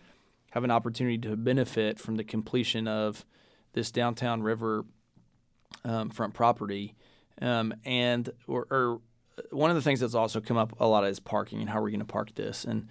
have 0.52 0.64
an 0.64 0.70
opportunity 0.70 1.18
to 1.18 1.36
benefit 1.36 1.98
from 1.98 2.18
the 2.18 2.24
completion 2.24 2.88
of 2.88 3.26
this 3.74 3.90
downtown 3.90 4.44
river 4.44 4.86
um, 5.84 6.12
front 6.12 6.36
property. 6.36 6.94
Um, 7.42 7.74
and 7.86 8.30
or, 8.46 8.68
or, 8.70 9.02
one 9.50 9.72
of 9.72 9.76
the 9.76 9.82
things 9.82 10.00
that's 10.00 10.16
also 10.16 10.42
come 10.42 10.58
up 10.58 10.80
a 10.80 10.88
lot 10.88 11.06
is 11.06 11.20
parking 11.20 11.60
and 11.60 11.70
how 11.70 11.82
we're 11.82 11.90
going 11.90 12.00
to 12.00 12.06
park 12.06 12.36
this. 12.36 12.64
And 12.66 12.88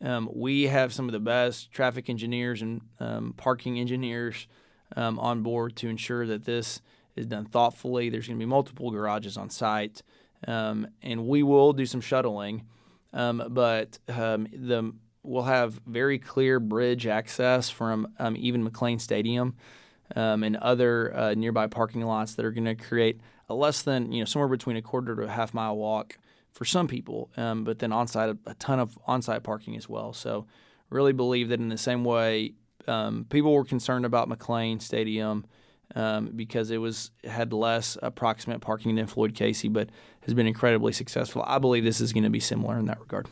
um, 0.00 0.28
we 0.32 0.64
have 0.64 0.92
some 0.92 1.06
of 1.06 1.12
the 1.12 1.20
best 1.20 1.72
traffic 1.72 2.08
engineers 2.08 2.62
and 2.62 2.80
um, 3.00 3.34
parking 3.36 3.78
engineers 3.78 4.46
um, 4.96 5.18
on 5.18 5.42
board 5.42 5.76
to 5.76 5.88
ensure 5.88 6.26
that 6.26 6.44
this 6.44 6.80
is 7.16 7.26
done 7.26 7.44
thoughtfully. 7.44 8.08
There's 8.08 8.26
going 8.26 8.38
to 8.38 8.42
be 8.42 8.48
multiple 8.48 8.90
garages 8.90 9.36
on 9.36 9.50
site, 9.50 10.02
um, 10.46 10.86
and 11.02 11.26
we 11.26 11.42
will 11.42 11.72
do 11.72 11.84
some 11.84 12.00
shuttling, 12.00 12.64
um, 13.12 13.42
but 13.50 13.98
um, 14.08 14.46
the 14.52 14.92
we'll 15.24 15.42
have 15.42 15.80
very 15.86 16.18
clear 16.18 16.60
bridge 16.60 17.06
access 17.06 17.68
from 17.68 18.08
even 18.36 18.66
McLane 18.66 19.00
Stadium 19.00 19.56
and 20.14 20.56
other 20.56 21.14
uh, 21.14 21.34
nearby 21.34 21.66
parking 21.66 22.02
lots 22.02 22.34
that 22.34 22.44
are 22.44 22.52
going 22.52 22.64
to 22.64 22.74
create 22.74 23.20
a 23.48 23.54
less 23.54 23.82
than 23.82 24.12
you 24.12 24.20
know 24.20 24.24
somewhere 24.24 24.48
between 24.48 24.76
a 24.76 24.82
quarter 24.82 25.16
to 25.16 25.22
a 25.22 25.28
half 25.28 25.52
mile 25.52 25.76
walk 25.76 26.18
for 26.52 26.64
some 26.64 26.88
people, 26.88 27.30
um, 27.36 27.64
but 27.64 27.78
then 27.78 27.92
on-site 27.92 28.36
a, 28.46 28.54
ton 28.54 28.80
of 28.80 28.98
on-site 29.06 29.42
parking 29.42 29.76
as 29.76 29.88
well. 29.88 30.12
So 30.12 30.46
really 30.90 31.12
believe 31.12 31.48
that 31.50 31.60
in 31.60 31.68
the 31.68 31.78
same 31.78 32.04
way 32.04 32.54
um, 32.86 33.26
people 33.28 33.52
were 33.52 33.64
concerned 33.64 34.04
about 34.04 34.28
McLane 34.28 34.80
Stadium 34.80 35.44
um, 35.94 36.32
because 36.34 36.70
it 36.70 36.78
was 36.78 37.10
had 37.24 37.52
less 37.52 37.96
approximate 38.02 38.60
parking 38.60 38.96
than 38.96 39.06
Floyd 39.06 39.34
Casey, 39.34 39.68
but 39.68 39.90
has 40.22 40.34
been 40.34 40.46
incredibly 40.46 40.92
successful. 40.92 41.44
I 41.46 41.58
believe 41.58 41.84
this 41.84 42.00
is 42.00 42.12
going 42.12 42.24
to 42.24 42.30
be 42.30 42.40
similar 42.40 42.78
in 42.78 42.86
that 42.86 43.00
regard. 43.00 43.28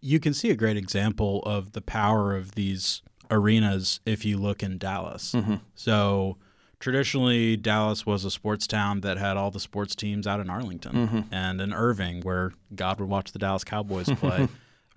You 0.00 0.18
can 0.18 0.34
see 0.34 0.50
a 0.50 0.56
great 0.56 0.76
example 0.76 1.42
of 1.44 1.72
the 1.72 1.82
power 1.82 2.34
of 2.34 2.54
these 2.54 3.02
arenas 3.30 4.00
if 4.06 4.24
you 4.24 4.38
look 4.38 4.62
in 4.62 4.78
Dallas. 4.78 5.32
Mm-hmm. 5.32 5.56
So 5.74 6.38
traditionally 6.80 7.56
Dallas 7.56 8.04
was 8.04 8.24
a 8.24 8.30
sports 8.30 8.66
town 8.66 9.02
that 9.02 9.18
had 9.18 9.36
all 9.36 9.50
the 9.50 9.60
sports 9.60 9.94
teams 9.94 10.26
out 10.26 10.40
in 10.40 10.50
Arlington 10.50 10.92
mm-hmm. 10.92 11.20
and 11.32 11.60
in 11.60 11.72
Irving, 11.72 12.22
where 12.22 12.52
God 12.74 12.98
would 12.98 13.08
watch 13.08 13.32
the 13.32 13.38
Dallas 13.38 13.62
Cowboys 13.62 14.10
play. 14.16 14.48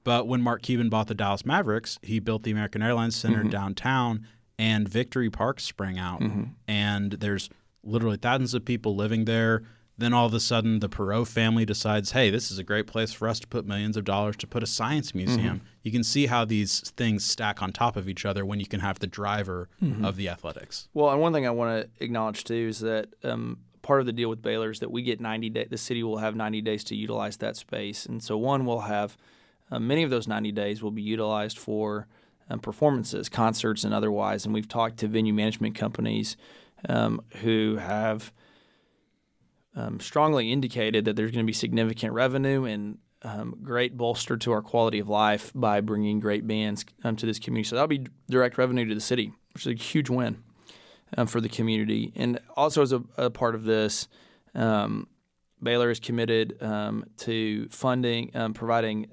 but 0.04 0.28
when 0.28 0.42
Mark 0.42 0.64
Cuban 0.64 0.90
bought 0.90 1.08
the 1.08 1.14
Dallas 1.14 1.46
Mavericks, 1.46 2.00
he 2.02 2.20
built 2.20 2.44
the 2.44 2.52
American 2.52 2.82
Airlines 2.82 3.16
Center 3.16 3.42
mm-hmm. 3.42 3.50
downtown, 3.50 4.26
and 4.58 4.88
Victory 4.88 5.30
Park 5.30 5.60
sprang 5.60 6.00
out. 6.00 6.22
Mm-hmm. 6.22 6.44
And 6.68 7.12
there's 7.12 7.50
literally 7.84 8.18
thousands 8.18 8.54
of 8.54 8.66
people 8.66 8.96
living 8.96 9.26
there. 9.26 9.64
Then 9.98 10.12
all 10.14 10.26
of 10.26 10.34
a 10.34 10.40
sudden, 10.40 10.80
the 10.80 10.90
Perot 10.90 11.28
family 11.28 11.66
decides, 11.66 12.12
hey, 12.12 12.32
this 12.32 12.50
is 12.50 12.58
a 12.58 12.64
great 12.64 12.88
place 12.88 13.14
for 13.14 13.28
us 13.28 13.40
to 13.42 13.48
put 13.48 13.66
millions 13.68 13.96
of 13.96 14.04
dollars 14.04 14.36
to 14.38 14.48
put 14.48 14.64
a 14.64 14.68
science 14.68 15.14
museum. 15.14 15.58
Mm-hmm. 15.58 15.68
You 15.84 15.92
can 15.92 16.04
see 16.04 16.26
how 16.26 16.46
these 16.46 16.90
things 16.92 17.24
stack 17.24 17.62
on 17.62 17.72
top 17.72 17.96
of 17.96 18.10
each 18.10 18.26
other 18.26 18.44
when 18.44 18.60
you 18.60 18.66
can 18.66 18.80
have 18.80 19.00
the 19.00 19.08
driver 19.08 19.70
mm-hmm. 19.82 20.04
of 20.04 20.16
the 20.16 20.30
athletics. 20.30 20.88
Well, 20.96 21.12
and 21.12 21.22
one 21.22 21.32
thing 21.32 21.46
I 21.46 21.52
want 21.52 21.84
to 21.84 22.04
acknowledge 22.04 22.44
too 22.44 22.68
is 22.70 22.80
that 22.80 23.10
um, 23.24 23.60
part 23.84 24.00
of 24.00 24.08
the 24.08 24.14
deal 24.14 24.30
with 24.30 24.42
Baylor 24.42 24.72
is 24.72 24.80
that 24.80 24.90
we 24.90 25.04
get 25.04 25.22
90 25.22 25.50
days, 25.52 25.68
the 25.70 25.78
city 25.78 26.02
will 26.02 26.18
have 26.18 26.36
90 26.36 26.62
days 26.62 26.84
to 26.86 26.96
utilize 26.96 27.38
that 27.38 27.56
space. 27.56 28.08
And 28.08 28.24
so, 28.24 28.36
one, 28.36 28.66
will 28.66 28.82
have 28.82 29.16
uh, 29.70 29.78
many 29.78 30.02
of 30.02 30.10
those 30.10 30.28
90 30.28 30.52
days 30.54 30.82
will 30.82 30.92
be 30.92 31.04
utilized 31.04 31.60
for 31.60 32.08
um, 32.50 32.60
performances, 32.60 33.30
concerts, 33.30 33.84
and 33.84 33.94
otherwise. 33.94 34.46
And 34.46 34.54
we've 34.54 34.68
talked 34.68 34.98
to 34.98 35.08
venue 35.08 35.34
management 35.34 35.76
companies 35.76 36.36
um, 36.90 37.22
who 37.42 37.78
have 37.78 38.34
um, 39.76 40.00
strongly 40.00 40.52
indicated 40.52 41.06
that 41.06 41.16
there's 41.16 41.32
going 41.32 41.46
to 41.46 41.50
be 41.50 41.54
significant 41.54 42.14
revenue 42.14 42.66
and 42.66 43.00
um, 43.24 43.56
great 43.64 43.98
bolster 43.98 44.38
to 44.38 44.52
our 44.52 44.62
quality 44.62 45.00
of 45.00 45.08
life 45.08 45.52
by 45.56 45.82
bringing 45.82 46.20
great 46.20 46.46
bands 46.46 46.86
um, 47.04 47.16
to 47.16 47.26
this 47.26 47.40
community. 47.40 47.68
So 47.68 47.76
that'll 47.76 47.88
be 47.88 48.08
direct 48.30 48.58
revenue 48.58 48.86
to 48.86 48.96
the 48.96 49.02
city, 49.02 49.32
which 49.54 49.66
is 49.66 49.74
a 49.74 49.76
huge 49.76 50.10
win 50.10 50.44
um, 51.18 51.28
for 51.28 51.40
the 51.40 51.50
community. 51.50 52.12
And 52.16 52.40
also, 52.56 52.82
as 52.82 52.92
a, 52.92 53.02
a 53.18 53.30
part 53.30 53.56
of 53.56 53.64
this, 53.64 54.08
um, 54.54 55.08
Baylor 55.62 55.90
is 55.90 56.00
committed 56.00 56.62
um, 56.62 57.06
to 57.20 57.70
funding, 57.70 58.32
providing 58.54 59.08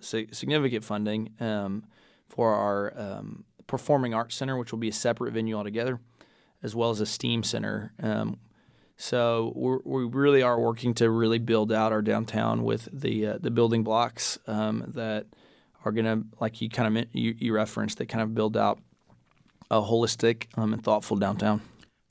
significant 0.00 0.84
funding 0.84 1.32
for 2.28 2.54
our 2.54 3.22
Performing 3.68 4.12
Arts 4.12 4.34
Center, 4.34 4.58
which 4.58 4.72
will 4.72 4.80
be 4.80 4.88
a 4.88 4.92
separate 4.92 5.32
venue 5.32 5.56
altogether, 5.56 6.00
as 6.60 6.74
well 6.74 6.90
as 6.90 7.00
a 7.00 7.06
STEAM 7.06 7.44
Center. 7.44 7.92
So 8.96 9.80
we 9.84 10.04
really 10.04 10.42
are 10.42 10.60
working 10.60 10.94
to 10.94 11.10
really 11.10 11.38
build 11.38 11.72
out 11.72 11.92
our 11.92 12.02
downtown 12.02 12.62
with 12.62 12.88
the 12.92 13.26
uh, 13.26 13.38
the 13.40 13.50
building 13.50 13.82
blocks 13.82 14.38
um, 14.46 14.84
that 14.94 15.26
are 15.84 15.92
going 15.92 16.04
to, 16.04 16.24
like 16.40 16.60
you 16.60 16.68
kind 16.68 16.96
of 16.96 17.06
you, 17.12 17.34
you, 17.36 17.52
referenced, 17.52 17.98
that 17.98 18.06
kind 18.06 18.22
of 18.22 18.34
build 18.34 18.56
out 18.56 18.78
a 19.70 19.80
holistic 19.80 20.46
um, 20.56 20.72
and 20.72 20.84
thoughtful 20.84 21.16
downtown. 21.16 21.60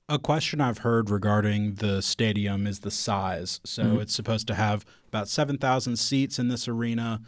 A 0.09 0.19
question 0.19 0.59
I've 0.59 0.79
heard 0.79 1.09
regarding 1.09 1.75
the 1.75 2.01
stadium 2.01 2.67
is 2.67 2.81
the 2.81 2.91
size. 2.91 3.61
So 3.63 3.83
mm-hmm. 3.83 4.01
it's 4.01 4.13
supposed 4.13 4.47
to 4.47 4.55
have 4.55 4.83
about 5.07 5.29
seven 5.29 5.57
thousand 5.57 5.97
seats 5.97 6.39
in 6.39 6.49
this 6.49 6.67
arena. 6.67 7.21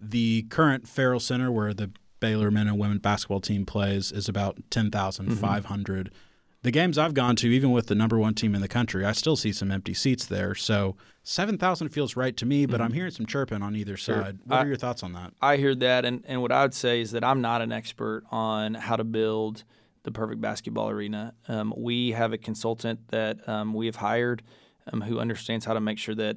The 0.00 0.42
current 0.42 0.86
Ferrell 0.86 1.20
Center, 1.20 1.50
where 1.50 1.74
the 1.74 1.90
Baylor 2.20 2.52
men 2.52 2.68
and 2.68 2.78
women 2.78 2.98
basketball 2.98 3.40
team 3.40 3.66
plays, 3.66 4.12
is 4.12 4.28
about 4.28 4.58
ten 4.70 4.90
thousand 4.90 5.34
five 5.36 5.64
hundred. 5.64 6.06
mm 6.06 6.10
mm-hmm 6.10 6.18
the 6.62 6.70
games 6.70 6.96
I've 6.96 7.14
gone 7.14 7.34
to, 7.36 7.48
even 7.48 7.72
with 7.72 7.88
the 7.88 7.94
number 7.94 8.18
one 8.18 8.34
team 8.34 8.54
in 8.54 8.60
the 8.60 8.68
country, 8.68 9.04
I 9.04 9.12
still 9.12 9.36
see 9.36 9.52
some 9.52 9.70
empty 9.70 9.94
seats 9.94 10.26
there. 10.26 10.54
So 10.54 10.96
seven 11.22 11.58
thousand 11.58 11.88
feels 11.88 12.16
right 12.16 12.36
to 12.36 12.46
me, 12.46 12.66
but 12.66 12.76
mm-hmm. 12.76 12.84
I'm 12.84 12.92
hearing 12.92 13.10
some 13.10 13.26
chirping 13.26 13.62
on 13.62 13.74
either 13.74 13.96
sure. 13.96 14.22
side. 14.22 14.38
What 14.44 14.56
I, 14.56 14.62
are 14.62 14.66
your 14.68 14.76
thoughts 14.76 15.02
on 15.02 15.12
that? 15.14 15.32
I 15.40 15.56
hear 15.56 15.74
that, 15.74 16.04
and 16.04 16.24
and 16.26 16.40
what 16.40 16.52
I 16.52 16.62
would 16.62 16.74
say 16.74 17.00
is 17.00 17.10
that 17.12 17.24
I'm 17.24 17.40
not 17.40 17.62
an 17.62 17.72
expert 17.72 18.24
on 18.30 18.74
how 18.74 18.96
to 18.96 19.04
build 19.04 19.64
the 20.04 20.12
perfect 20.12 20.40
basketball 20.40 20.90
arena. 20.90 21.34
Um, 21.48 21.74
we 21.76 22.12
have 22.12 22.32
a 22.32 22.38
consultant 22.38 23.08
that 23.08 23.48
um, 23.48 23.74
we 23.74 23.86
have 23.86 23.96
hired 23.96 24.42
um, 24.92 25.02
who 25.02 25.18
understands 25.18 25.64
how 25.64 25.74
to 25.74 25.80
make 25.80 25.98
sure 25.98 26.14
that 26.14 26.36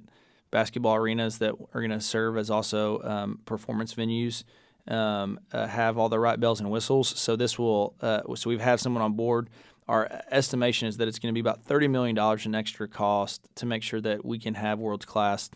basketball 0.51 0.96
arenas 0.96 1.39
that 1.39 1.53
are 1.74 1.82
going 1.82 1.91
to 1.91 2.01
serve 2.01 2.38
as 2.38 2.50
also 2.50 3.01
um, 3.03 3.39
performance 3.46 3.94
venues. 3.94 4.44
Um, 4.88 5.39
uh, 5.51 5.65
have 5.65 5.98
all 5.98 6.10
the 6.10 6.20
right 6.20 6.39
bells 6.39 6.60
and 6.60 6.70
whistles. 6.70 7.20
So 7.20 7.36
this 7.36 7.58
will. 7.58 7.96
Uh, 8.01 8.22
so 8.36 8.51
we've 8.51 8.62
had 8.62 8.79
someone 8.79 9.01
on 9.01 9.13
board 9.13 9.50
our 9.88 10.24
estimation 10.32 10.88
is 10.88 10.98
that 10.98 11.08
it's 11.08 11.20
going 11.20 11.32
to 11.32 11.34
be 11.34 11.39
about 11.39 11.63
$30 11.65 11.89
million 11.89 12.18
in 12.46 12.56
extra 12.56 12.88
cost 12.88 13.48
to 13.56 13.65
make 13.65 13.84
sure 13.84 14.01
that 14.01 14.25
we 14.25 14.39
can 14.39 14.56
have 14.56 14.80
world 14.80 15.06
class 15.06 15.50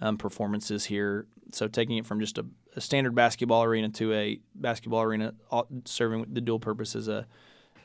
um, 0.00 0.18
performances 0.18 0.86
here. 0.86 1.26
So, 1.52 1.66
taking 1.66 1.96
it 1.96 2.06
from 2.06 2.20
just 2.20 2.38
a, 2.38 2.46
a, 2.76 2.80
standard 2.80 3.14
basketball 3.14 3.64
arena 3.64 3.88
to 3.90 4.12
a 4.12 4.38
basketball 4.54 5.02
arena 5.02 5.34
serving 5.84 6.26
the 6.32 6.40
dual 6.40 6.60
purpose 6.60 6.94
as 6.94 7.08
a 7.08 7.26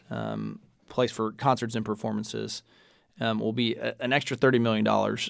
um, 0.10 0.60
place 0.88 1.12
for 1.12 1.32
concerts 1.32 1.76
and 1.76 1.84
performances 1.84 2.62
um, 3.20 3.40
will 3.40 3.54
be 3.54 3.76
a, 3.76 3.96
an 4.00 4.14
extra 4.14 4.38
$30 4.38 4.62
million 4.62 4.84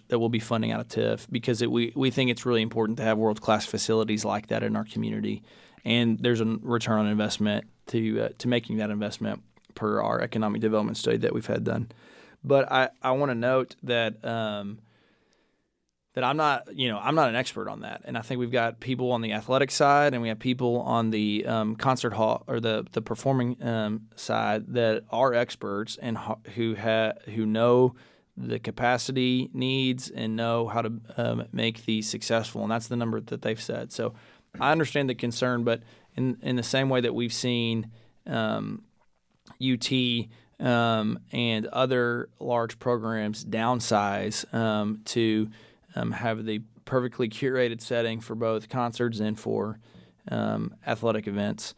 that 0.08 0.20
we'll 0.20 0.30
be 0.30 0.40
funding 0.40 0.72
out 0.72 0.80
of 0.80 0.88
TIF 0.88 1.28
because 1.32 1.62
it, 1.62 1.72
we, 1.72 1.94
we 1.96 2.12
think 2.12 2.30
it's 2.30 2.46
really 2.46 2.62
important 2.62 2.98
to 2.98 3.04
have 3.04 3.18
world 3.18 3.42
class 3.42 3.66
facilities 3.66 4.26
like 4.26 4.48
that 4.48 4.64
in 4.64 4.76
our 4.76 4.84
community. 4.84 5.44
And 5.84 6.20
there's 6.20 6.42
a 6.42 6.46
return 6.62 7.00
on 7.00 7.08
investment 7.08 7.66
to, 7.88 8.22
uh, 8.22 8.30
to 8.40 8.48
making 8.48 8.78
that 8.78 8.90
investment 8.90 9.44
per 9.76 10.02
our 10.02 10.22
economic 10.22 10.62
development 10.62 10.98
study 10.98 11.18
that 11.18 11.34
we've 11.34 11.46
had 11.46 11.64
done. 11.64 11.92
But 12.44 12.72
I, 12.72 12.90
I 13.02 13.12
want 13.12 13.32
to 13.32 13.36
note 13.36 13.76
that 13.84 14.24
um, 14.24 14.80
that 16.16 16.24
I'm 16.24 16.38
not 16.38 16.76
you 16.76 16.90
know 16.90 16.98
I'm 16.98 17.16
not 17.16 17.30
an 17.30 17.36
expert 17.36 17.70
on 17.70 17.82
that, 17.82 18.02
and 18.06 18.18
I 18.18 18.22
think 18.22 18.40
we've 18.40 18.52
got 18.52 18.80
people 18.80 19.12
on 19.12 19.22
the 19.22 19.34
athletic 19.34 19.70
side 19.70 20.14
and 20.14 20.22
we 20.22 20.30
have 20.30 20.40
people 20.40 20.82
on 20.82 21.12
the 21.12 21.46
um, 21.46 21.76
concert 21.76 22.14
hall 22.14 22.44
or 22.48 22.60
the 22.60 22.86
the 22.92 23.02
performing 23.02 23.62
um, 23.64 24.08
side 24.16 24.74
that 24.74 25.04
are 25.12 25.34
experts 25.34 25.98
and 26.02 26.18
who 26.56 26.76
have 26.76 27.18
who 27.36 27.46
know 27.46 27.96
the 28.38 28.60
capacity 28.60 29.50
needs 29.54 30.10
and 30.10 30.36
know 30.36 30.68
how 30.68 30.82
to 30.82 30.94
um, 31.18 31.46
make 31.52 31.86
these 31.86 32.10
successful, 32.10 32.64
and 32.64 32.72
that's 32.72 32.88
the 32.88 32.96
number 32.96 33.20
that 33.20 33.42
they've 33.42 33.62
said. 33.62 33.92
So 33.92 34.14
I 34.60 34.72
understand 34.72 35.10
the 35.10 35.16
concern, 35.16 35.64
but 35.64 35.82
in 36.16 36.38
in 36.42 36.56
the 36.56 36.64
same 36.64 36.90
way 36.90 37.02
that 37.02 37.14
we've 37.14 37.34
seen 37.34 37.92
um, 38.26 38.84
UT 39.62 39.92
um, 40.60 41.20
and 41.32 41.66
other 41.68 42.30
large 42.40 42.80
programs 42.80 43.44
downsize 43.44 44.52
um, 44.54 45.02
to 45.06 45.50
um, 45.96 46.12
have 46.12 46.46
the 46.46 46.62
perfectly 46.86 47.28
curated 47.28 47.82
setting 47.82 48.22
for 48.22 48.36
both 48.36 48.70
concerts 48.70 49.20
and 49.20 49.40
for 49.40 49.80
um, 50.30 50.76
athletic 50.86 51.28
events. 51.28 51.74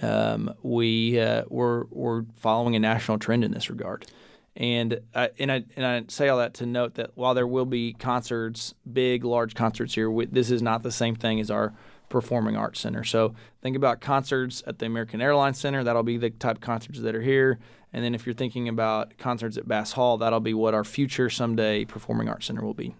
Um, 0.00 0.54
we 0.62 1.20
uh, 1.20 1.44
we're, 1.48 1.84
we're 1.90 2.24
following 2.36 2.74
a 2.76 2.78
national 2.78 3.18
trend 3.18 3.44
in 3.44 3.52
this 3.52 3.68
regard. 3.68 4.06
And 4.54 5.00
I, 5.14 5.30
and 5.38 5.50
I 5.50 5.64
and 5.76 5.86
I 5.86 6.04
say 6.08 6.28
all 6.28 6.38
that 6.38 6.54
to 6.54 6.66
note 6.66 6.94
that 6.94 7.12
while 7.14 7.32
there 7.32 7.46
will 7.46 7.64
be 7.64 7.94
concerts, 7.94 8.74
big, 8.90 9.24
large 9.24 9.54
concerts 9.54 9.94
here, 9.94 10.10
we, 10.10 10.26
this 10.26 10.50
is 10.50 10.60
not 10.60 10.82
the 10.82 10.92
same 10.92 11.14
thing 11.14 11.40
as 11.40 11.50
our 11.50 11.72
Performing 12.12 12.56
Arts 12.56 12.78
Center. 12.78 13.02
So 13.02 13.34
think 13.60 13.74
about 13.74 14.00
concerts 14.00 14.62
at 14.66 14.78
the 14.78 14.86
American 14.86 15.20
Airlines 15.20 15.58
Center. 15.58 15.82
That'll 15.82 16.04
be 16.04 16.16
the 16.16 16.30
type 16.30 16.56
of 16.56 16.60
concerts 16.60 17.00
that 17.00 17.14
are 17.16 17.22
here. 17.22 17.58
And 17.92 18.04
then 18.04 18.14
if 18.14 18.24
you're 18.24 18.34
thinking 18.34 18.68
about 18.68 19.18
concerts 19.18 19.56
at 19.56 19.66
Bass 19.66 19.92
Hall, 19.92 20.18
that'll 20.18 20.38
be 20.38 20.54
what 20.54 20.74
our 20.74 20.84
future 20.84 21.28
someday 21.28 21.84
Performing 21.84 22.28
Arts 22.28 22.46
Center 22.46 22.62
will 22.62 22.74
be. 22.74 22.94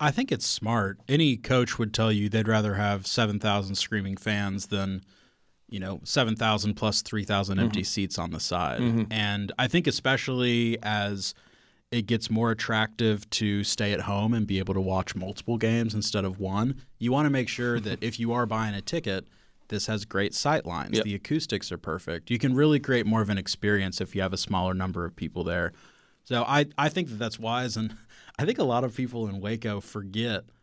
I 0.00 0.10
think 0.10 0.32
it's 0.32 0.46
smart. 0.46 0.98
Any 1.08 1.36
coach 1.36 1.78
would 1.78 1.94
tell 1.94 2.10
you 2.10 2.28
they'd 2.28 2.48
rather 2.48 2.74
have 2.74 3.06
7,000 3.06 3.76
screaming 3.76 4.16
fans 4.16 4.66
than, 4.66 5.02
you 5.68 5.78
know, 5.78 6.00
7,000 6.02 6.74
plus 6.74 7.02
3,000 7.02 7.56
mm-hmm. 7.56 7.64
empty 7.64 7.84
seats 7.84 8.18
on 8.18 8.30
the 8.32 8.40
side. 8.40 8.80
Mm-hmm. 8.80 9.12
And 9.12 9.52
I 9.58 9.68
think 9.68 9.86
especially 9.86 10.78
as– 10.82 11.34
it 11.92 12.06
gets 12.06 12.30
more 12.30 12.50
attractive 12.50 13.28
to 13.30 13.62
stay 13.62 13.92
at 13.92 14.00
home 14.00 14.32
and 14.34 14.46
be 14.46 14.58
able 14.58 14.74
to 14.74 14.80
watch 14.80 15.14
multiple 15.14 15.58
games 15.58 15.94
instead 15.94 16.24
of 16.24 16.40
one. 16.40 16.80
You 16.98 17.12
want 17.12 17.26
to 17.26 17.30
make 17.30 17.48
sure 17.48 17.78
that 17.80 18.02
if 18.02 18.18
you 18.18 18.32
are 18.32 18.46
buying 18.46 18.74
a 18.74 18.80
ticket, 18.80 19.26
this 19.68 19.86
has 19.86 20.04
great 20.04 20.34
sight 20.34 20.66
lines. 20.66 20.96
Yep. 20.96 21.04
The 21.04 21.14
acoustics 21.14 21.70
are 21.70 21.78
perfect. 21.78 22.30
You 22.30 22.38
can 22.38 22.54
really 22.54 22.80
create 22.80 23.06
more 23.06 23.20
of 23.20 23.28
an 23.28 23.38
experience 23.38 24.00
if 24.00 24.14
you 24.16 24.22
have 24.22 24.32
a 24.32 24.38
smaller 24.38 24.74
number 24.74 25.04
of 25.04 25.14
people 25.14 25.44
there. 25.44 25.72
So 26.24 26.44
I, 26.46 26.66
I 26.78 26.88
think 26.88 27.08
that 27.08 27.18
that's 27.18 27.38
wise. 27.38 27.76
And 27.76 27.96
I 28.38 28.46
think 28.46 28.58
a 28.58 28.64
lot 28.64 28.84
of 28.84 28.96
people 28.96 29.28
in 29.28 29.40
Waco 29.40 29.80
forget– 29.80 30.44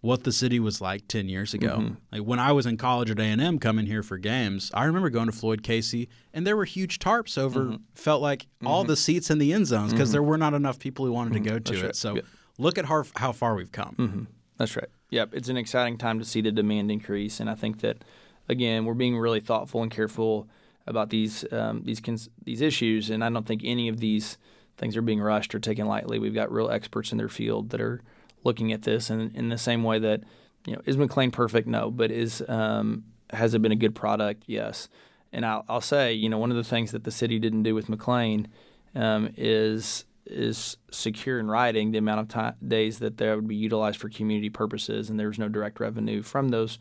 what 0.00 0.24
the 0.24 0.32
city 0.32 0.60
was 0.60 0.80
like 0.80 1.08
10 1.08 1.28
years 1.28 1.54
ago. 1.54 1.78
Mm-hmm. 1.78 1.94
Like 2.12 2.22
when 2.22 2.38
I 2.38 2.52
was 2.52 2.66
in 2.66 2.76
college 2.76 3.10
at 3.10 3.18
A&M 3.18 3.58
coming 3.58 3.86
here 3.86 4.02
for 4.02 4.18
games, 4.18 4.70
I 4.74 4.84
remember 4.84 5.10
going 5.10 5.26
to 5.26 5.32
Floyd 5.32 5.62
Casey 5.62 6.08
and 6.32 6.46
there 6.46 6.56
were 6.56 6.64
huge 6.64 6.98
tarps 6.98 7.36
over 7.36 7.60
mm-hmm. 7.60 7.76
felt 7.94 8.22
like 8.22 8.42
mm-hmm. 8.42 8.66
all 8.66 8.84
the 8.84 8.96
seats 8.96 9.30
in 9.30 9.38
the 9.38 9.52
end 9.52 9.66
zones 9.66 9.92
because 9.92 10.08
mm-hmm. 10.08 10.14
there 10.14 10.22
were 10.22 10.38
not 10.38 10.54
enough 10.54 10.78
people 10.78 11.04
who 11.04 11.12
wanted 11.12 11.34
to 11.34 11.40
mm-hmm. 11.40 11.48
go 11.48 11.58
to 11.58 11.72
That's 11.72 12.04
it. 12.04 12.08
Right. 12.08 12.22
So 12.22 12.28
look 12.58 12.78
at 12.78 12.84
how, 12.84 13.04
how 13.16 13.32
far 13.32 13.54
we've 13.54 13.72
come. 13.72 13.96
Mm-hmm. 13.98 14.22
That's 14.56 14.76
right. 14.76 14.88
Yep, 15.10 15.34
it's 15.34 15.48
an 15.48 15.56
exciting 15.56 15.96
time 15.96 16.18
to 16.18 16.24
see 16.24 16.40
the 16.40 16.52
demand 16.52 16.90
increase 16.90 17.40
and 17.40 17.50
I 17.50 17.54
think 17.54 17.80
that 17.80 18.04
again, 18.48 18.84
we're 18.84 18.94
being 18.94 19.18
really 19.18 19.40
thoughtful 19.40 19.82
and 19.82 19.90
careful 19.90 20.48
about 20.86 21.10
these 21.10 21.44
um, 21.52 21.82
these 21.84 22.00
cons- 22.00 22.30
these 22.42 22.60
issues 22.60 23.10
and 23.10 23.24
I 23.24 23.30
don't 23.30 23.46
think 23.46 23.62
any 23.64 23.88
of 23.88 24.00
these 24.00 24.38
things 24.76 24.96
are 24.96 25.02
being 25.02 25.20
rushed 25.20 25.54
or 25.54 25.58
taken 25.58 25.86
lightly. 25.86 26.18
We've 26.18 26.34
got 26.34 26.52
real 26.52 26.70
experts 26.70 27.12
in 27.12 27.18
their 27.18 27.28
field 27.28 27.70
that 27.70 27.80
are 27.80 28.00
looking 28.44 28.72
at 28.72 28.82
this, 28.82 29.10
and 29.10 29.34
in 29.34 29.48
the 29.48 29.58
same 29.58 29.82
way 29.82 29.98
that 29.98 30.22
you 30.66 30.74
know, 30.74 30.82
is 30.84 30.96
McLane 30.96 31.32
perfect? 31.32 31.66
No, 31.66 31.90
but 31.90 32.10
is 32.10 32.42
um, 32.48 33.04
has 33.30 33.54
it 33.54 33.62
been 33.62 33.72
a 33.72 33.76
good 33.76 33.94
product? 33.94 34.44
Yes. 34.46 34.88
And 35.32 35.44
I'll, 35.44 35.64
I'll, 35.68 35.80
say, 35.80 36.14
you 36.14 36.28
know, 36.28 36.38
one 36.38 36.50
of 36.50 36.56
the 36.56 36.64
things 36.64 36.92
that 36.92 37.04
the 37.04 37.10
city 37.10 37.38
didn't 37.38 37.62
do 37.62 37.74
with 37.74 37.88
McLane 37.88 38.46
um, 38.94 39.30
is 39.36 40.04
is 40.26 40.76
secure 40.90 41.38
in 41.38 41.48
writing 41.48 41.90
the 41.90 41.98
amount 41.98 42.20
of 42.20 42.28
time, 42.28 42.54
days 42.66 42.98
that 42.98 43.16
they 43.16 43.34
would 43.34 43.48
be 43.48 43.56
utilized 43.56 43.98
for 43.98 44.10
community 44.10 44.50
purposes, 44.50 45.08
and 45.08 45.18
there 45.18 45.28
was 45.28 45.38
no 45.38 45.48
direct 45.48 45.80
revenue 45.80 46.22
from 46.22 46.50
those 46.50 46.78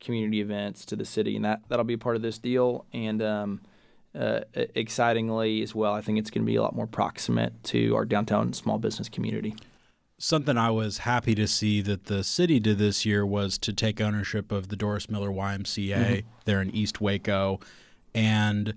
community 0.00 0.40
events 0.40 0.84
to 0.84 0.96
the 0.96 1.04
city, 1.04 1.36
and 1.36 1.44
that 1.44 1.62
that'll 1.68 1.84
be 1.84 1.96
part 1.96 2.16
of 2.16 2.22
this 2.22 2.38
deal. 2.38 2.84
And 2.92 3.22
um, 3.22 3.60
uh, 4.14 4.40
excitingly 4.54 5.62
as 5.62 5.74
well, 5.74 5.94
I 5.94 6.00
think 6.02 6.18
it's 6.18 6.30
going 6.30 6.44
to 6.44 6.50
be 6.50 6.56
a 6.56 6.62
lot 6.62 6.74
more 6.74 6.86
proximate 6.86 7.62
to 7.64 7.94
our 7.94 8.04
downtown 8.04 8.52
small 8.52 8.78
business 8.78 9.08
community 9.08 9.54
something 10.20 10.58
I 10.58 10.70
was 10.70 10.98
happy 10.98 11.34
to 11.34 11.48
see 11.48 11.80
that 11.80 12.04
the 12.04 12.22
city 12.22 12.60
did 12.60 12.76
this 12.76 13.06
year 13.06 13.24
was 13.24 13.56
to 13.58 13.72
take 13.72 14.00
ownership 14.00 14.52
of 14.52 14.68
the 14.68 14.76
Doris 14.76 15.08
Miller 15.08 15.30
YMCA 15.30 15.94
mm-hmm. 15.96 16.28
there 16.44 16.60
in 16.60 16.70
East 16.70 17.00
Waco. 17.00 17.58
And 18.14 18.74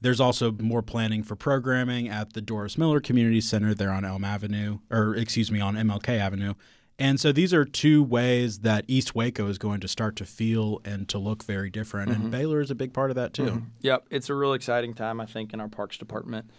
there's 0.00 0.20
also 0.20 0.52
more 0.52 0.82
planning 0.82 1.22
for 1.22 1.36
programming 1.36 2.08
at 2.08 2.32
the 2.32 2.40
Doris 2.40 2.78
Miller 2.78 3.00
Community 3.00 3.42
Center 3.42 3.74
there 3.74 3.90
on 3.90 4.06
Elm 4.06 4.24
Avenue, 4.24 4.78
or 4.90 5.14
excuse 5.14 5.50
me, 5.52 5.60
on 5.60 5.74
MLK 5.74 6.18
Avenue. 6.18 6.54
And 6.98 7.20
so 7.20 7.30
these 7.30 7.52
are 7.52 7.66
two 7.66 8.02
ways 8.02 8.60
that 8.60 8.86
East 8.88 9.14
Waco 9.14 9.48
is 9.48 9.58
going 9.58 9.80
to 9.80 9.88
start 9.88 10.16
to 10.16 10.24
feel 10.24 10.80
and 10.82 11.06
to 11.10 11.18
look 11.18 11.44
very 11.44 11.68
different. 11.68 12.10
Mm-hmm. 12.10 12.22
And 12.22 12.30
Baylor 12.30 12.62
is 12.62 12.70
a 12.70 12.74
big 12.74 12.94
part 12.94 13.10
of 13.10 13.16
that 13.16 13.34
too. 13.34 13.44
Mm-hmm. 13.44 13.64
Yep. 13.82 14.06
It's 14.10 14.30
a 14.30 14.34
real 14.34 14.54
exciting 14.54 14.94
time, 14.94 15.20
I 15.20 15.26
think, 15.26 15.52
in 15.52 15.60
our 15.60 15.68
parks 15.68 15.98
department. 15.98 16.50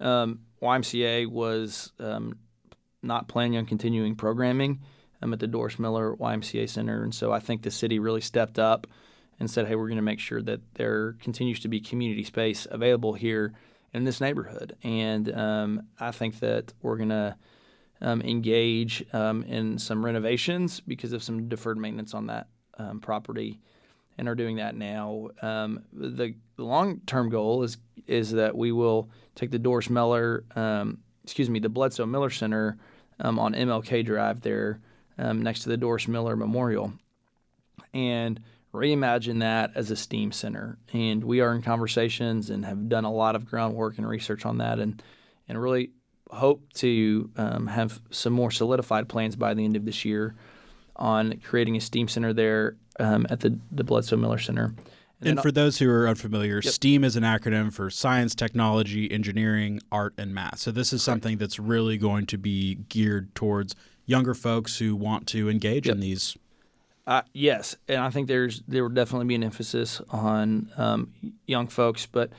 Um, 0.00 0.40
YMCA 0.60 1.28
was 1.28 1.92
um, 2.00 2.38
not 3.02 3.28
planning 3.28 3.56
on 3.56 3.66
continuing 3.66 4.14
programming 4.14 4.80
I'm 5.20 5.32
at 5.32 5.40
the 5.40 5.46
Doris 5.46 5.78
Miller 5.78 6.14
YMCA 6.16 6.68
Center. 6.68 7.02
And 7.02 7.14
so 7.14 7.32
I 7.32 7.40
think 7.40 7.62
the 7.62 7.70
city 7.70 7.98
really 7.98 8.20
stepped 8.20 8.58
up 8.58 8.86
and 9.40 9.50
said, 9.50 9.66
hey, 9.66 9.76
we're 9.76 9.88
going 9.88 9.96
to 9.96 10.02
make 10.02 10.20
sure 10.20 10.42
that 10.42 10.60
there 10.74 11.14
continues 11.20 11.60
to 11.60 11.68
be 11.68 11.80
community 11.80 12.24
space 12.24 12.66
available 12.70 13.14
here 13.14 13.52
in 13.92 14.04
this 14.04 14.20
neighborhood. 14.20 14.76
And 14.82 15.32
um, 15.34 15.82
I 15.98 16.10
think 16.10 16.40
that 16.40 16.72
we're 16.82 16.96
going 16.96 17.08
to 17.10 17.36
um, 18.00 18.20
engage 18.22 19.04
um, 19.12 19.42
in 19.44 19.78
some 19.78 20.04
renovations 20.04 20.80
because 20.80 21.12
of 21.12 21.22
some 21.22 21.48
deferred 21.48 21.78
maintenance 21.78 22.14
on 22.14 22.26
that 22.26 22.48
um, 22.78 23.00
property 23.00 23.60
and 24.16 24.28
are 24.28 24.34
doing 24.34 24.56
that 24.56 24.76
now. 24.76 25.28
Um, 25.42 25.84
the, 25.92 26.34
long 26.56 27.00
term 27.06 27.28
goal 27.28 27.62
is 27.62 27.78
is 28.08 28.32
that 28.32 28.56
we 28.56 28.72
will 28.72 29.10
take 29.34 29.50
the 29.50 29.58
Doris 29.58 29.90
Miller, 29.90 30.44
um, 30.56 30.98
excuse 31.28 31.50
me, 31.50 31.58
the 31.58 31.68
Bledsoe 31.68 32.06
Miller 32.06 32.30
Center 32.30 32.78
um, 33.20 33.38
on 33.38 33.52
MLK 33.52 34.02
Drive 34.02 34.40
there 34.40 34.80
um, 35.18 35.42
next 35.42 35.62
to 35.64 35.68
the 35.68 35.76
Doris 35.76 36.08
Miller 36.08 36.36
Memorial, 36.36 36.94
and 37.92 38.40
reimagine 38.72 39.40
that 39.40 39.72
as 39.74 39.90
a 39.90 39.96
STEAM 39.96 40.32
center. 40.32 40.78
And 40.94 41.22
we 41.22 41.40
are 41.42 41.54
in 41.54 41.60
conversations 41.60 42.48
and 42.48 42.64
have 42.64 42.88
done 42.88 43.04
a 43.04 43.12
lot 43.12 43.36
of 43.36 43.44
groundwork 43.44 43.98
and 43.98 44.08
research 44.08 44.46
on 44.46 44.56
that, 44.56 44.78
and 44.78 45.02
and 45.46 45.60
really 45.62 45.90
hope 46.30 46.72
to 46.76 47.30
um, 47.36 47.66
have 47.66 48.00
some 48.10 48.32
more 48.32 48.50
solidified 48.50 49.06
plans 49.06 49.36
by 49.36 49.52
the 49.52 49.66
end 49.66 49.76
of 49.76 49.84
this 49.84 50.06
year 50.06 50.34
on 50.96 51.38
creating 51.44 51.76
a 51.76 51.80
STEAM 51.80 52.08
center 52.08 52.32
there 52.32 52.76
um, 52.98 53.26
at 53.28 53.40
the, 53.40 53.58
the 53.70 53.84
Bledsoe 53.84 54.16
Miller 54.16 54.38
Center. 54.38 54.74
And, 55.20 55.30
and 55.30 55.40
for 55.40 55.50
those 55.50 55.78
who 55.78 55.90
are 55.90 56.08
unfamiliar, 56.08 56.60
yep. 56.62 56.72
STEAM 56.72 57.02
is 57.02 57.16
an 57.16 57.24
acronym 57.24 57.72
for 57.72 57.90
science, 57.90 58.34
technology, 58.34 59.10
engineering, 59.10 59.80
art, 59.90 60.14
and 60.16 60.32
math. 60.32 60.58
So 60.60 60.70
this 60.70 60.92
is 60.92 61.02
something 61.02 61.38
that's 61.38 61.58
really 61.58 61.98
going 61.98 62.26
to 62.26 62.38
be 62.38 62.76
geared 62.88 63.34
towards 63.34 63.74
younger 64.06 64.34
folks 64.34 64.78
who 64.78 64.94
want 64.94 65.26
to 65.28 65.50
engage 65.50 65.86
yep. 65.86 65.96
in 65.96 66.00
these. 66.00 66.36
Uh, 67.06 67.22
yes, 67.32 67.74
and 67.88 67.98
I 67.98 68.10
think 68.10 68.28
there's 68.28 68.62
there 68.68 68.82
will 68.82 68.90
definitely 68.90 69.26
be 69.26 69.34
an 69.34 69.42
emphasis 69.42 70.00
on 70.10 70.70
um, 70.76 71.12
young 71.46 71.66
folks, 71.66 72.06
but 72.06 72.30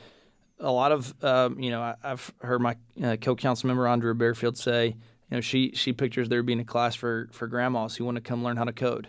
a 0.60 0.70
lot 0.70 0.92
of 0.92 1.12
um, 1.24 1.58
you 1.58 1.70
know 1.70 1.82
I, 1.82 1.96
have 2.02 2.32
heard 2.40 2.60
my 2.60 2.76
uh, 3.02 3.16
co-council 3.16 3.66
member 3.66 3.88
Andrea 3.88 4.14
Barefield 4.14 4.56
say 4.56 4.86
you 4.86 5.36
know 5.36 5.40
she 5.40 5.72
she 5.74 5.92
pictures 5.92 6.28
there 6.28 6.44
being 6.44 6.60
a 6.60 6.64
class 6.64 6.94
for 6.94 7.28
for 7.32 7.48
grandmas 7.48 7.96
who 7.96 8.04
want 8.04 8.14
to 8.16 8.20
come 8.20 8.44
learn 8.44 8.56
how 8.56 8.64
to 8.64 8.72
code. 8.72 9.08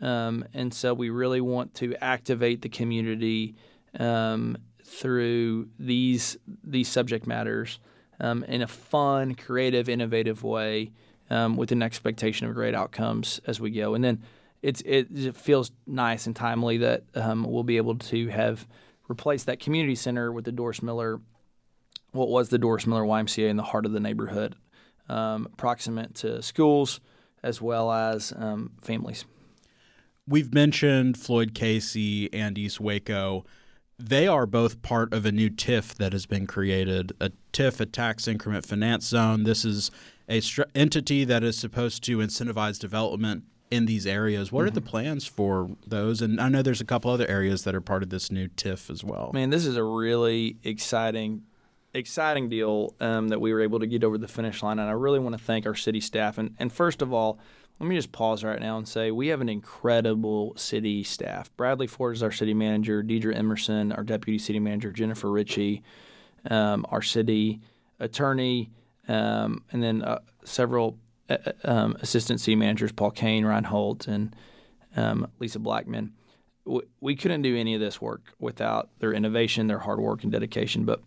Um, 0.00 0.44
and 0.54 0.72
so 0.72 0.94
we 0.94 1.10
really 1.10 1.40
want 1.40 1.74
to 1.76 1.94
activate 2.02 2.62
the 2.62 2.68
community 2.68 3.54
um, 3.98 4.56
through 4.84 5.68
these 5.78 6.36
these 6.64 6.88
subject 6.88 7.26
matters 7.26 7.78
um, 8.20 8.44
in 8.44 8.62
a 8.62 8.66
fun, 8.66 9.34
creative, 9.34 9.88
innovative 9.88 10.42
way, 10.42 10.92
um, 11.30 11.56
with 11.56 11.72
an 11.72 11.82
expectation 11.82 12.46
of 12.46 12.54
great 12.54 12.74
outcomes 12.74 13.40
as 13.46 13.60
we 13.60 13.70
go. 13.70 13.94
And 13.94 14.02
then 14.04 14.22
it, 14.62 14.80
it 14.86 15.36
feels 15.36 15.72
nice 15.86 16.26
and 16.26 16.36
timely 16.36 16.78
that 16.78 17.02
um, 17.14 17.44
we'll 17.44 17.64
be 17.64 17.78
able 17.78 17.96
to 17.96 18.28
have 18.28 18.66
replaced 19.08 19.46
that 19.46 19.58
community 19.58 19.96
center 19.96 20.30
with 20.30 20.44
the 20.44 20.52
Doris 20.52 20.82
Miller, 20.82 21.20
what 22.12 22.28
was 22.28 22.48
the 22.48 22.58
Doris 22.58 22.86
Miller 22.86 23.02
YMCA 23.02 23.48
in 23.48 23.56
the 23.56 23.62
heart 23.64 23.86
of 23.86 23.92
the 23.92 24.00
neighborhood, 24.00 24.54
um, 25.08 25.48
proximate 25.56 26.14
to 26.16 26.42
schools 26.42 27.00
as 27.42 27.60
well 27.60 27.90
as 27.90 28.32
families 28.82 29.24
we've 30.26 30.52
mentioned 30.52 31.18
Floyd 31.18 31.54
Casey 31.54 32.32
and 32.32 32.56
East 32.56 32.80
Waco. 32.80 33.44
They 33.98 34.26
are 34.26 34.46
both 34.46 34.82
part 34.82 35.12
of 35.12 35.26
a 35.26 35.32
new 35.32 35.50
TIF 35.50 35.94
that 35.94 36.12
has 36.12 36.26
been 36.26 36.46
created, 36.46 37.12
a 37.20 37.30
TIF, 37.52 37.80
a 37.80 37.86
tax 37.86 38.26
increment 38.26 38.66
finance 38.66 39.06
zone. 39.06 39.44
This 39.44 39.64
is 39.64 39.90
a 40.28 40.40
str- 40.40 40.62
entity 40.74 41.24
that 41.24 41.44
is 41.44 41.56
supposed 41.56 42.02
to 42.04 42.18
incentivize 42.18 42.78
development 42.78 43.44
in 43.70 43.86
these 43.86 44.06
areas. 44.06 44.50
What 44.50 44.60
mm-hmm. 44.60 44.68
are 44.68 44.70
the 44.70 44.80
mm-hmm. 44.80 44.90
plans 44.90 45.26
for 45.26 45.70
those? 45.86 46.20
And 46.20 46.40
I 46.40 46.48
know 46.48 46.62
there's 46.62 46.80
a 46.80 46.86
couple 46.86 47.10
other 47.10 47.28
areas 47.28 47.64
that 47.64 47.74
are 47.74 47.80
part 47.80 48.02
of 48.02 48.10
this 48.10 48.30
new 48.30 48.48
TIF 48.48 48.90
as 48.90 49.04
well. 49.04 49.30
Man, 49.32 49.50
this 49.50 49.66
is 49.66 49.76
a 49.76 49.84
really 49.84 50.56
exciting 50.62 51.42
exciting 51.94 52.48
deal 52.48 52.94
um, 53.00 53.28
that 53.28 53.38
we 53.38 53.52
were 53.52 53.60
able 53.60 53.78
to 53.78 53.86
get 53.86 54.02
over 54.02 54.16
the 54.16 54.28
finish 54.28 54.62
line. 54.62 54.78
And 54.78 54.88
I 54.88 54.92
really 54.92 55.18
want 55.18 55.36
to 55.36 55.44
thank 55.44 55.66
our 55.66 55.74
city 55.74 56.00
staff. 56.00 56.38
And, 56.38 56.54
and 56.58 56.72
first 56.72 57.02
of 57.02 57.12
all, 57.12 57.38
let 57.80 57.88
me 57.88 57.96
just 57.96 58.12
pause 58.12 58.44
right 58.44 58.60
now 58.60 58.76
and 58.78 58.86
say 58.86 59.10
we 59.10 59.28
have 59.28 59.40
an 59.40 59.48
incredible 59.48 60.54
city 60.56 61.02
staff. 61.02 61.50
Bradley 61.56 61.86
Ford 61.86 62.14
is 62.14 62.22
our 62.22 62.30
city 62.30 62.54
manager, 62.54 63.02
Deidre 63.02 63.36
Emerson, 63.36 63.92
our 63.92 64.04
deputy 64.04 64.38
city 64.38 64.60
manager, 64.60 64.92
Jennifer 64.92 65.30
Ritchie, 65.30 65.82
um, 66.48 66.86
our 66.90 67.02
city 67.02 67.60
attorney, 67.98 68.70
um, 69.08 69.64
and 69.72 69.82
then 69.82 70.02
uh, 70.02 70.20
several 70.44 70.96
uh, 71.28 71.38
uh, 71.44 71.52
um, 71.64 71.96
assistant 72.00 72.40
city 72.40 72.56
managers, 72.56 72.92
Paul 72.92 73.10
Kane, 73.10 73.44
Ryan 73.44 73.64
Holt, 73.64 74.06
and 74.06 74.36
um, 74.96 75.26
Lisa 75.40 75.58
Blackman. 75.58 76.12
We, 76.64 76.82
we 77.00 77.16
couldn't 77.16 77.42
do 77.42 77.56
any 77.56 77.74
of 77.74 77.80
this 77.80 78.00
work 78.00 78.32
without 78.38 78.90
their 79.00 79.12
innovation, 79.12 79.66
their 79.66 79.80
hard 79.80 79.98
work, 79.98 80.22
and 80.22 80.30
dedication. 80.30 80.84
But 80.84 81.00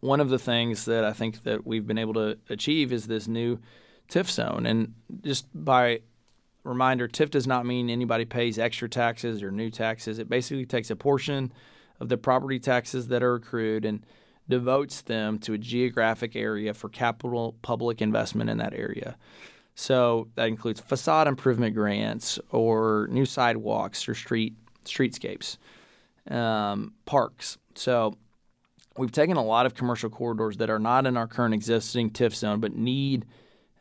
one 0.00 0.20
of 0.20 0.28
the 0.28 0.38
things 0.38 0.84
that 0.84 1.04
I 1.04 1.14
think 1.14 1.44
that 1.44 1.66
we've 1.66 1.86
been 1.86 1.96
able 1.96 2.14
to 2.14 2.38
achieve 2.50 2.92
is 2.92 3.06
this 3.06 3.26
new– 3.26 3.60
TIF 4.08 4.30
zone. 4.30 4.66
And 4.66 4.94
just 5.22 5.46
by 5.54 6.00
reminder, 6.64 7.08
TIF 7.08 7.30
does 7.30 7.46
not 7.46 7.66
mean 7.66 7.88
anybody 7.90 8.24
pays 8.24 8.58
extra 8.58 8.88
taxes 8.88 9.42
or 9.42 9.50
new 9.50 9.70
taxes. 9.70 10.18
It 10.18 10.28
basically 10.28 10.66
takes 10.66 10.90
a 10.90 10.96
portion 10.96 11.52
of 12.00 12.08
the 12.08 12.16
property 12.16 12.58
taxes 12.58 13.08
that 13.08 13.22
are 13.22 13.34
accrued 13.34 13.84
and 13.84 14.04
devotes 14.48 15.02
them 15.02 15.38
to 15.40 15.54
a 15.54 15.58
geographic 15.58 16.36
area 16.36 16.74
for 16.74 16.88
capital 16.88 17.56
public 17.62 18.00
investment 18.00 18.50
in 18.50 18.58
that 18.58 18.74
area. 18.74 19.16
So 19.74 20.28
that 20.36 20.48
includes 20.48 20.80
facade 20.80 21.26
improvement 21.28 21.74
grants 21.74 22.38
or 22.50 23.08
new 23.10 23.26
sidewalks 23.26 24.08
or 24.08 24.14
street 24.14 24.54
streetscapes, 24.84 25.58
um, 26.30 26.94
parks. 27.04 27.58
So 27.74 28.14
we've 28.96 29.12
taken 29.12 29.36
a 29.36 29.44
lot 29.44 29.66
of 29.66 29.74
commercial 29.74 30.08
corridors 30.08 30.58
that 30.58 30.70
are 30.70 30.78
not 30.78 31.06
in 31.06 31.16
our 31.16 31.26
current 31.26 31.54
existing 31.54 32.10
TIF 32.10 32.34
zone 32.34 32.60
but 32.60 32.74
need– 32.74 33.26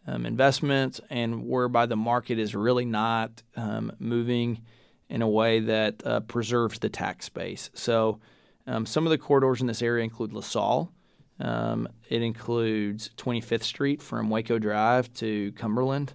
um, 0.08 0.26
investments 0.26 1.02
and 1.10 1.48
whereby 1.48 1.86
the 1.86 1.96
market 1.96 2.39
is 2.39 2.56
really 2.56 2.86
not 2.86 3.44
um, 3.56 3.91
moving 4.00 4.62
in 5.10 5.22
a 5.22 5.28
way 5.28 5.60
that 5.60 6.06
uh, 6.06 6.20
preserves 6.22 6.80
the 6.80 6.89
tax 6.89 7.30
base. 7.30 7.70
So, 7.74 8.20
um, 8.68 8.88
some 8.88 9.06
of 9.06 9.12
the 9.12 9.18
corridors 9.20 9.62
in 9.62 9.68
this 9.68 9.84
area 9.84 10.04
include 10.04 10.34
LaSalle. 10.34 10.91
Um, 11.39 11.88
it 12.10 12.24
includes 12.24 13.12
25th 13.18 13.63
Street 13.63 14.02
from 14.02 14.30
Waco 14.30 14.58
Drive 14.58 15.13
to 15.15 15.52
Cumberland. 15.52 16.13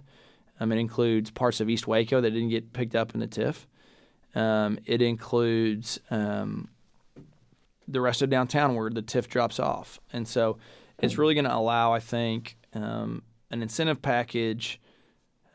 Um, 0.59 0.71
it 0.73 0.77
includes 0.77 1.31
parts 1.31 1.61
of 1.61 1.69
East 1.69 1.87
Waco 1.87 2.19
that 2.19 2.31
didn't 2.31 2.49
get 2.49 2.73
picked 2.73 2.95
up 2.95 3.13
in 3.13 3.21
the 3.21 3.27
TIF. 3.27 3.65
Um, 4.35 4.79
it 4.85 5.01
includes 5.01 5.99
the 6.09 8.01
rest 8.01 8.21
of 8.21 8.29
downtown 8.29 8.75
where 8.75 8.89
the 8.89 9.01
TIF 9.01 9.27
drops 9.27 9.59
off. 9.59 9.99
And 10.11 10.27
so, 10.27 10.57
it's 11.01 11.17
really 11.17 11.33
going 11.33 11.45
to 11.45 11.55
allow, 11.55 11.93
I 11.93 11.99
think, 11.99 12.57
um, 12.73 13.23
an 13.51 13.61
incentive 13.61 14.01
package 14.01 14.79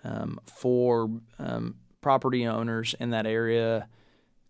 um, 0.05 0.39
for 0.47 1.11
um, 1.39 1.77
property 2.01 2.47
owners 2.47 2.95
in 3.01 3.11
that 3.11 3.27
area 3.27 3.89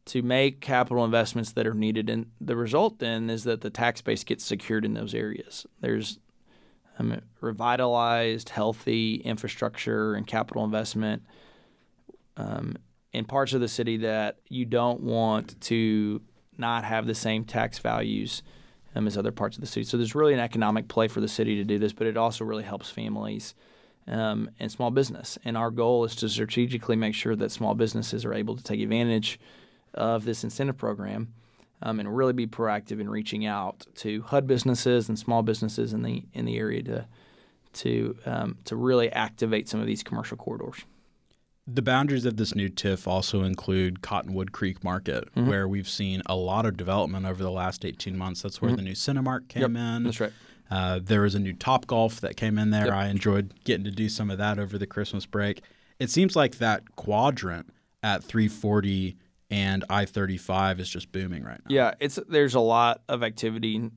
to 0.06 0.22
make 0.22 0.60
capital 0.60 1.04
investments 1.04 1.52
that 1.52 1.66
are 1.66 1.74
needed. 1.74 2.10
And 2.10 2.26
the 2.40 2.56
result 2.56 2.98
then 2.98 3.30
is 3.30 3.44
that 3.44 3.62
the 3.62 3.70
tax 3.70 4.02
base 4.02 4.24
gets 4.24 4.44
secured 4.44 4.84
in 4.84 4.94
those 4.94 5.14
areas. 5.14 5.66
There's 5.80 6.18
um, 6.98 7.20
revitalized, 7.40 8.50
healthy 8.50 9.16
infrastructure 9.16 10.14
and 10.14 10.26
capital 10.26 10.64
investment 10.64 11.22
um, 12.36 12.76
in 13.12 13.24
parts 13.24 13.52
of 13.52 13.60
the 13.60 13.68
city 13.68 13.96
that 13.98 14.38
you 14.48 14.64
don't 14.64 15.00
want 15.00 15.60
to 15.62 16.22
not 16.58 16.84
have 16.84 17.06
the 17.06 17.14
same 17.14 17.44
tax 17.44 17.78
values 17.78 18.42
um, 18.96 19.06
as 19.06 19.16
other 19.16 19.32
parts 19.32 19.56
of 19.56 19.60
the 19.60 19.66
city. 19.66 19.84
So 19.84 19.96
there's 19.96 20.14
really 20.14 20.32
an 20.32 20.40
economic 20.40 20.88
play 20.88 21.06
for 21.06 21.20
the 21.20 21.28
city 21.28 21.56
to 21.56 21.64
do 21.64 21.78
this, 21.78 21.92
but 21.92 22.06
it 22.06 22.16
also 22.16 22.44
really 22.44 22.64
helps 22.64 22.88
families 22.88 23.54
um, 24.08 24.50
and 24.58 24.72
small 24.72 24.90
business. 24.90 25.38
And 25.44 25.56
our 25.56 25.70
goal 25.70 26.04
is 26.04 26.16
to 26.16 26.28
strategically 26.28 26.96
make 26.96 27.14
sure 27.14 27.36
that 27.36 27.52
small 27.52 27.74
businesses 27.74 28.24
are 28.24 28.32
able 28.32 28.56
to 28.56 28.62
take 28.62 28.80
advantage 28.80 29.38
of 29.92 30.24
this 30.24 30.42
incentive 30.42 30.78
program 30.78 31.34
um, 31.82 32.00
and 32.00 32.16
really 32.16 32.32
be 32.32 32.46
proactive 32.46 33.00
in 33.00 33.10
reaching 33.10 33.44
out 33.44 33.86
to 33.96 34.22
HUB 34.22 34.46
businesses 34.46 35.08
and 35.10 35.18
small 35.18 35.42
businesses 35.42 35.92
in 35.92 36.02
the 36.02 36.24
in 36.32 36.46
the 36.46 36.56
area 36.56 36.82
to 36.82 37.06
to 37.74 38.16
um, 38.24 38.56
to 38.64 38.76
really 38.76 39.12
activate 39.12 39.68
some 39.68 39.80
of 39.80 39.86
these 39.86 40.02
commercial 40.02 40.38
corridors. 40.38 40.84
The 41.68 41.82
boundaries 41.82 42.24
of 42.24 42.36
this 42.36 42.54
new 42.54 42.68
TIF 42.68 43.08
also 43.08 43.42
include 43.42 44.00
Cottonwood 44.00 44.52
Creek 44.52 44.84
Market, 44.84 45.28
mm-hmm. 45.34 45.48
where 45.48 45.66
we've 45.66 45.88
seen 45.88 46.22
a 46.26 46.36
lot 46.36 46.64
of 46.64 46.76
development 46.76 47.26
over 47.26 47.42
the 47.42 47.50
last 47.50 47.84
18 47.84 48.16
months. 48.16 48.42
That's 48.42 48.62
where 48.62 48.70
mm-hmm. 48.70 48.76
the 48.76 48.82
new 48.82 48.92
Cinemark 48.92 49.48
came 49.48 49.62
yep, 49.62 49.70
in. 49.70 50.04
That's 50.04 50.20
right. 50.20 50.32
Uh, 50.70 51.00
there 51.02 51.22
was 51.22 51.34
a 51.34 51.40
new 51.40 51.52
Top 51.52 51.88
Golf 51.88 52.20
that 52.20 52.36
came 52.36 52.56
in 52.56 52.70
there. 52.70 52.86
Yep. 52.86 52.94
I 52.94 53.08
enjoyed 53.08 53.54
getting 53.64 53.84
to 53.84 53.90
do 53.90 54.08
some 54.08 54.30
of 54.30 54.38
that 54.38 54.60
over 54.60 54.78
the 54.78 54.86
Christmas 54.86 55.26
break. 55.26 55.62
It 55.98 56.08
seems 56.10 56.36
like 56.36 56.58
that 56.58 56.94
quadrant 56.94 57.72
at 58.02 58.22
340 58.22 59.16
and 59.50 59.84
I-35 59.90 60.78
is 60.78 60.88
just 60.88 61.10
booming 61.10 61.42
right 61.42 61.60
now. 61.64 61.74
Yeah, 61.74 61.94
it's 61.98 62.18
there's 62.28 62.54
a 62.54 62.60
lot 62.60 63.02
of 63.08 63.24
activity, 63.24 63.90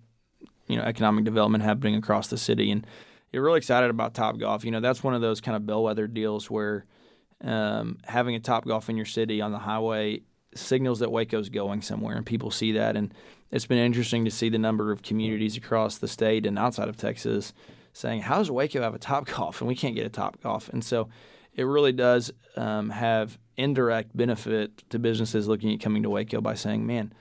you 0.67 0.75
know, 0.75 0.83
economic 0.83 1.23
development 1.23 1.63
happening 1.63 1.95
across 1.95 2.27
the 2.27 2.37
city, 2.37 2.71
and 2.71 2.85
you're 3.31 3.43
really 3.43 3.57
excited 3.57 3.89
about 3.91 4.15
Top 4.15 4.39
Golf. 4.39 4.63
You 4.63 4.71
know, 4.71 4.79
that's 4.79 5.03
one 5.03 5.13
of 5.13 5.21
those 5.21 5.41
kind 5.41 5.55
of 5.55 5.67
bellwether 5.67 6.07
deals 6.07 6.49
where– 6.49 6.85
um, 7.43 7.97
having 8.03 8.35
a 8.35 8.39
Top 8.39 8.65
Golf 8.65 8.89
in 8.89 8.97
your 8.97 9.05
city 9.05 9.41
on 9.41 9.51
the 9.51 9.59
highway 9.59 10.21
signals 10.55 10.99
that 10.99 11.11
Waco's 11.11 11.49
going 11.49 11.81
somewhere, 11.81 12.15
and 12.15 12.25
people 12.25 12.51
see 12.51 12.71
that. 12.73 12.95
And 12.95 13.13
it's 13.51 13.65
been 13.65 13.77
interesting 13.77 14.25
to 14.25 14.31
see 14.31 14.49
the 14.49 14.57
number 14.57 14.91
of 14.91 15.01
communities 15.01 15.57
across 15.57 15.97
the 15.97 16.07
state 16.07 16.45
and 16.45 16.57
outside 16.57 16.89
of 16.89 16.97
Texas 16.97 17.53
saying, 17.93 18.21
"How 18.21 18.37
does 18.37 18.51
Waco 18.51 18.81
have 18.81 18.95
a 18.95 18.99
Top 18.99 19.25
Golf 19.27 19.61
and 19.61 19.67
we 19.67 19.75
can't 19.75 19.95
get 19.95 20.05
a 20.05 20.09
Top 20.09 20.41
Golf?" 20.41 20.69
And 20.69 20.83
so 20.83 21.09
it 21.55 21.63
really 21.63 21.91
does 21.91 22.31
um, 22.55 22.89
have 22.89 23.37
indirect 23.57 24.15
benefit 24.15 24.89
to 24.89 24.99
businesses 24.99 25.47
looking 25.47 25.73
at 25.73 25.81
coming 25.81 26.03
to 26.03 26.09
Waco 26.09 26.41
by 26.41 26.55
saying, 26.55 26.85
"Man, 26.85 27.13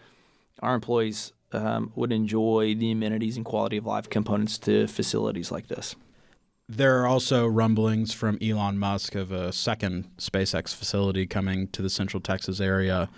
our 0.61 0.75
employees." 0.75 1.33
Um, 1.51 1.93
would 1.97 2.13
enjoy 2.13 2.75
the 2.75 2.91
amenities 2.91 3.39
and 3.39 3.47
quality 3.47 3.79
of 3.79 3.87
life 3.87 4.11
components 4.11 4.59
to 4.59 4.87
facilities 4.87 5.51
like 5.51 5.69
this. 5.69 5.97
There 6.69 7.01
are 7.01 7.07
also 7.07 7.47
rumblings 7.47 8.13
from 8.13 8.39
Elon 8.43 8.79
Musk 8.79 9.15
of 9.15 9.33
a 9.33 9.53
second 9.53 10.11
SpaceX 10.19 10.75
facility 10.75 11.27
coming 11.27 11.69
to 11.69 11.81
the 11.81 11.89
Central 11.89 12.21
Texas 12.21 12.61
area. 12.61 13.09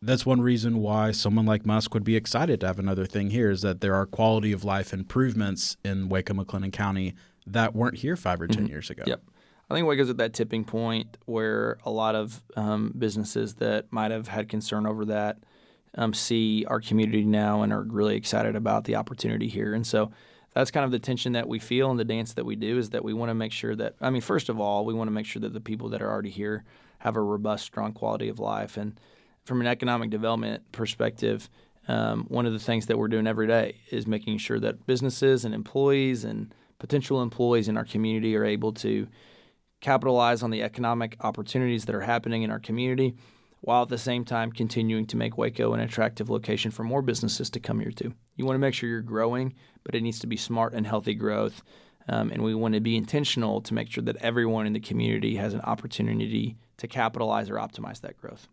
That's 0.00 0.26
one 0.26 0.40
reason 0.40 0.78
why 0.78 1.12
someone 1.12 1.46
like 1.46 1.64
Musk 1.64 1.94
would 1.94 2.02
be 2.02 2.16
excited 2.16 2.58
to 2.60 2.66
have 2.66 2.80
another 2.80 3.06
thing 3.06 3.30
here 3.30 3.50
is 3.50 3.62
that 3.62 3.80
there 3.80 3.94
are 3.94 4.06
quality 4.06 4.50
of 4.50 4.64
life 4.64 4.92
improvements 4.92 5.76
in 5.84 6.08
Waco 6.08 6.34
McLennan 6.34 6.72
County 6.72 7.14
that 7.46 7.76
weren't 7.76 7.98
here 7.98 8.16
five 8.16 8.40
or 8.40 8.48
10 8.48 8.64
mm-hmm. 8.64 8.72
years 8.72 8.90
ago. 8.90 9.04
Yep. 9.06 9.22
I 9.70 9.74
think 9.74 9.86
Waco's 9.86 10.10
at 10.10 10.16
that 10.16 10.34
tipping 10.34 10.64
point 10.64 11.18
where 11.26 11.78
a 11.84 11.90
lot 11.90 12.16
of 12.16 12.42
um, 12.56 12.92
businesses 12.98 13.54
that 13.54 13.92
might 13.92 14.10
have 14.10 14.26
had 14.26 14.48
concern 14.48 14.86
over 14.86 15.04
that 15.04 15.38
um, 15.94 16.12
see 16.12 16.64
our 16.66 16.80
community 16.80 17.24
now 17.24 17.62
and 17.62 17.72
are 17.72 17.82
really 17.82 18.16
excited 18.16 18.56
about 18.56 18.84
the 18.84 18.96
opportunity 18.96 19.46
here. 19.48 19.72
And 19.74 19.86
so 19.86 20.10
that's 20.54 20.70
kind 20.70 20.84
of 20.84 20.90
the 20.90 20.98
tension 20.98 21.32
that 21.32 21.48
we 21.48 21.58
feel 21.58 21.90
and 21.90 21.98
the 21.98 22.04
dance 22.04 22.34
that 22.34 22.44
we 22.44 22.56
do 22.56 22.78
is 22.78 22.90
that 22.90 23.04
we 23.04 23.14
want 23.14 23.30
to 23.30 23.34
make 23.34 23.52
sure 23.52 23.74
that 23.76 23.94
I 24.00 24.10
mean 24.10 24.22
first 24.22 24.48
of 24.48 24.60
all 24.60 24.84
we 24.84 24.94
want 24.94 25.08
to 25.08 25.12
make 25.12 25.26
sure 25.26 25.40
that 25.40 25.52
the 25.52 25.60
people 25.60 25.88
that 25.90 26.02
are 26.02 26.10
already 26.10 26.30
here 26.30 26.64
have 26.98 27.16
a 27.16 27.20
robust 27.20 27.64
strong 27.64 27.92
quality 27.92 28.28
of 28.28 28.38
life 28.38 28.76
and 28.76 28.98
from 29.44 29.60
an 29.60 29.66
economic 29.66 30.10
development 30.10 30.70
perspective 30.72 31.48
um, 31.88 32.26
one 32.28 32.46
of 32.46 32.52
the 32.52 32.60
things 32.60 32.86
that 32.86 32.98
we're 32.98 33.08
doing 33.08 33.26
every 33.26 33.46
day 33.46 33.76
is 33.90 34.06
making 34.06 34.38
sure 34.38 34.60
that 34.60 34.86
businesses 34.86 35.44
and 35.44 35.54
employees 35.54 36.24
and 36.24 36.54
potential 36.78 37.22
employees 37.22 37.68
in 37.68 37.76
our 37.76 37.84
community 37.84 38.36
are 38.36 38.44
able 38.44 38.72
to 38.72 39.08
capitalize 39.80 40.42
on 40.42 40.50
the 40.50 40.62
economic 40.62 41.16
opportunities 41.20 41.86
that 41.86 41.94
are 41.94 42.02
happening 42.02 42.42
in 42.42 42.50
our 42.50 42.60
community 42.60 43.16
while 43.60 43.82
at 43.82 43.88
the 43.88 43.98
same 43.98 44.24
time 44.24 44.52
continuing 44.52 45.06
to 45.06 45.16
make 45.16 45.38
Waco 45.38 45.72
an 45.72 45.80
attractive 45.80 46.28
location 46.30 46.70
for 46.70 46.84
more 46.84 47.02
businesses 47.02 47.50
to 47.50 47.60
come 47.60 47.80
here 47.80 47.92
to. 47.92 48.14
You 48.42 48.46
want 48.46 48.56
to 48.56 48.60
make 48.60 48.74
sure 48.74 48.88
you're 48.88 49.02
growing, 49.02 49.54
but 49.84 49.94
it 49.94 50.00
needs 50.00 50.18
to 50.18 50.26
be 50.26 50.36
smart 50.36 50.74
and 50.74 50.84
healthy 50.84 51.14
growth. 51.14 51.62
Um, 52.08 52.32
and 52.32 52.42
we 52.42 52.56
want 52.56 52.74
to 52.74 52.80
be 52.80 52.96
intentional 52.96 53.60
to 53.60 53.72
make 53.72 53.88
sure 53.88 54.02
that 54.02 54.16
everyone 54.16 54.66
in 54.66 54.72
the 54.72 54.80
community 54.80 55.36
has 55.36 55.54
an 55.54 55.60
opportunity 55.60 56.56
to 56.78 56.88
capitalize 56.88 57.48
or 57.48 57.54
optimize 57.54 58.00
that 58.00 58.18
growth. 58.20 58.48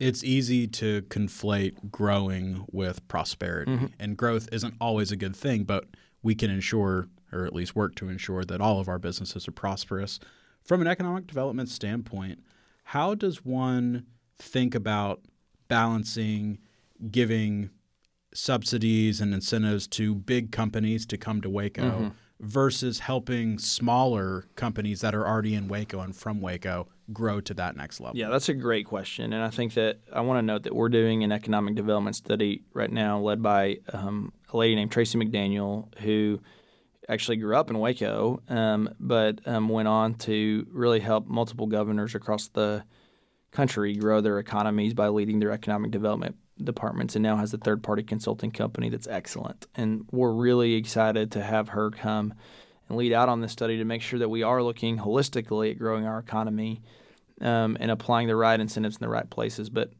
It's 0.00 0.24
easy 0.24 0.66
to 0.68 1.02
conflate 1.02 1.90
growing 1.90 2.64
with 2.72 3.06
prosperity, 3.06 3.72
mm-hmm. 3.72 3.86
and 4.00 4.16
growth 4.16 4.48
isn't 4.50 4.72
always 4.80 5.12
a 5.12 5.16
good 5.16 5.36
thing, 5.36 5.64
but 5.64 5.84
we 6.22 6.34
can 6.34 6.50
ensure, 6.50 7.08
or 7.30 7.44
at 7.44 7.54
least 7.54 7.76
work 7.76 7.94
to 7.96 8.08
ensure, 8.08 8.42
that 8.46 8.62
all 8.62 8.80
of 8.80 8.88
our 8.88 8.98
businesses 8.98 9.46
are 9.46 9.52
prosperous. 9.52 10.18
From 10.62 10.80
an 10.80 10.86
economic 10.86 11.26
development 11.26 11.68
standpoint, 11.68 12.38
how 12.84 13.14
does 13.14 13.44
one 13.44 14.06
think 14.38 14.74
about 14.74 15.20
balancing 15.68 16.58
giving 17.10 17.68
subsidies 18.34 19.20
and 19.20 19.32
incentives 19.32 19.86
to 19.86 20.14
big 20.14 20.50
companies 20.52 21.06
to 21.06 21.16
come 21.16 21.40
to 21.40 21.48
Waco 21.48 21.82
mm-hmm. 21.82 22.08
versus 22.40 22.98
helping 22.98 23.58
smaller 23.58 24.46
companies 24.56 25.00
that 25.00 25.14
are 25.14 25.26
already 25.26 25.54
in 25.54 25.68
Waco 25.68 26.00
and 26.00 26.14
from 26.14 26.40
Waco 26.40 26.88
grow 27.12 27.40
to 27.40 27.54
that 27.54 27.76
next 27.76 28.00
level? 28.00 28.18
Yeah, 28.18 28.28
that's 28.28 28.48
a 28.48 28.54
great 28.54 28.86
question. 28.86 29.32
And 29.32 29.42
I 29.42 29.50
think 29.50 29.74
that 29.74 30.00
I 30.12 30.20
want 30.20 30.38
to 30.38 30.42
note 30.42 30.64
that 30.64 30.74
we're 30.74 30.88
doing 30.88 31.22
an 31.22 31.32
economic 31.32 31.76
development 31.76 32.16
study 32.16 32.62
right 32.72 32.90
now 32.90 33.20
led 33.20 33.42
by 33.42 33.78
um, 33.92 34.32
a 34.52 34.56
lady 34.56 34.74
named 34.74 34.90
Tracy 34.90 35.16
McDaniel, 35.16 35.96
who 35.98 36.40
actually 37.08 37.36
grew 37.36 37.56
up 37.56 37.70
in 37.70 37.78
Waco, 37.78 38.42
um, 38.48 38.90
but 38.98 39.46
um, 39.46 39.68
went 39.68 39.88
on 39.88 40.14
to 40.14 40.66
really 40.72 41.00
help 41.00 41.26
multiple 41.26 41.66
governors 41.66 42.14
across 42.14 42.48
the 42.48 42.82
country 43.52 43.94
grow 43.94 44.20
their 44.20 44.40
economies 44.40 44.94
by 44.94 45.06
leading 45.06 45.38
their 45.38 45.52
economic 45.52 45.92
development 45.92 46.36
departments 46.62 47.16
and 47.16 47.22
now 47.22 47.36
has 47.36 47.52
a 47.52 47.58
third 47.58 47.82
party 47.82 48.02
consulting 48.02 48.50
company 48.50 48.88
that's 48.88 49.08
excellent. 49.08 49.66
And 49.74 50.06
we're 50.12 50.32
really 50.32 50.74
excited 50.74 51.32
to 51.32 51.42
have 51.42 51.70
her 51.70 51.90
come 51.90 52.34
and 52.88 52.98
lead 52.98 53.12
out 53.12 53.28
on 53.28 53.40
this 53.40 53.52
study 53.52 53.78
to 53.78 53.84
make 53.84 54.02
sure 54.02 54.18
that 54.18 54.28
we 54.28 54.42
are 54.42 54.62
looking 54.62 54.98
holistically 54.98 55.70
at 55.72 55.78
growing 55.78 56.06
our 56.06 56.18
economy 56.18 56.82
um, 57.40 57.76
and 57.80 57.90
applying 57.90 58.28
the 58.28 58.36
right 58.36 58.60
incentives 58.60 58.96
in 58.96 59.00
the 59.00 59.08
right 59.08 59.28
places. 59.28 59.70
But 59.70 59.92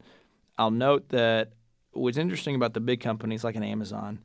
I'll 0.57 0.71
note 0.71 1.09
that 1.09 1.51
what's 1.91 2.17
interesting 2.17 2.55
about 2.55 2.73
the 2.73 2.79
big 2.79 3.01
companies 3.01 3.43
like 3.43 3.55
an 3.55 3.63
Amazon, 3.63 4.19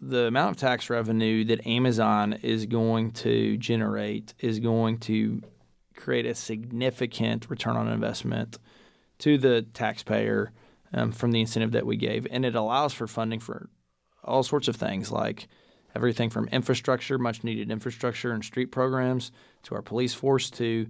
the 0.00 0.26
amount 0.26 0.52
of 0.52 0.56
tax 0.56 0.88
revenue 0.90 1.44
that 1.44 1.66
Amazon 1.66 2.34
is 2.42 2.66
going 2.66 3.12
to 3.12 3.56
generate 3.56 4.34
is 4.38 4.58
going 4.58 4.98
to 5.00 5.42
create 5.96 6.26
a 6.26 6.34
significant 6.34 7.48
return 7.48 7.76
on 7.76 7.88
investment 7.88 8.58
to 9.18 9.38
the 9.38 9.62
taxpayer 9.62 10.52
um, 10.94 11.12
from 11.12 11.32
the 11.32 11.40
incentive 11.40 11.72
that 11.72 11.84
we 11.84 11.96
gave. 11.96 12.26
And 12.30 12.46
it 12.46 12.54
allows 12.54 12.94
for 12.94 13.06
funding 13.06 13.40
for 13.40 13.68
all 14.22 14.42
sorts 14.42 14.68
of 14.68 14.76
things 14.76 15.10
like 15.10 15.48
everything 15.94 16.30
from 16.30 16.48
infrastructure, 16.48 17.18
much 17.18 17.44
needed 17.44 17.70
infrastructure 17.70 18.32
and 18.32 18.42
street 18.42 18.72
programs, 18.72 19.30
to 19.64 19.74
our 19.74 19.82
police 19.82 20.14
force, 20.14 20.50
to 20.50 20.86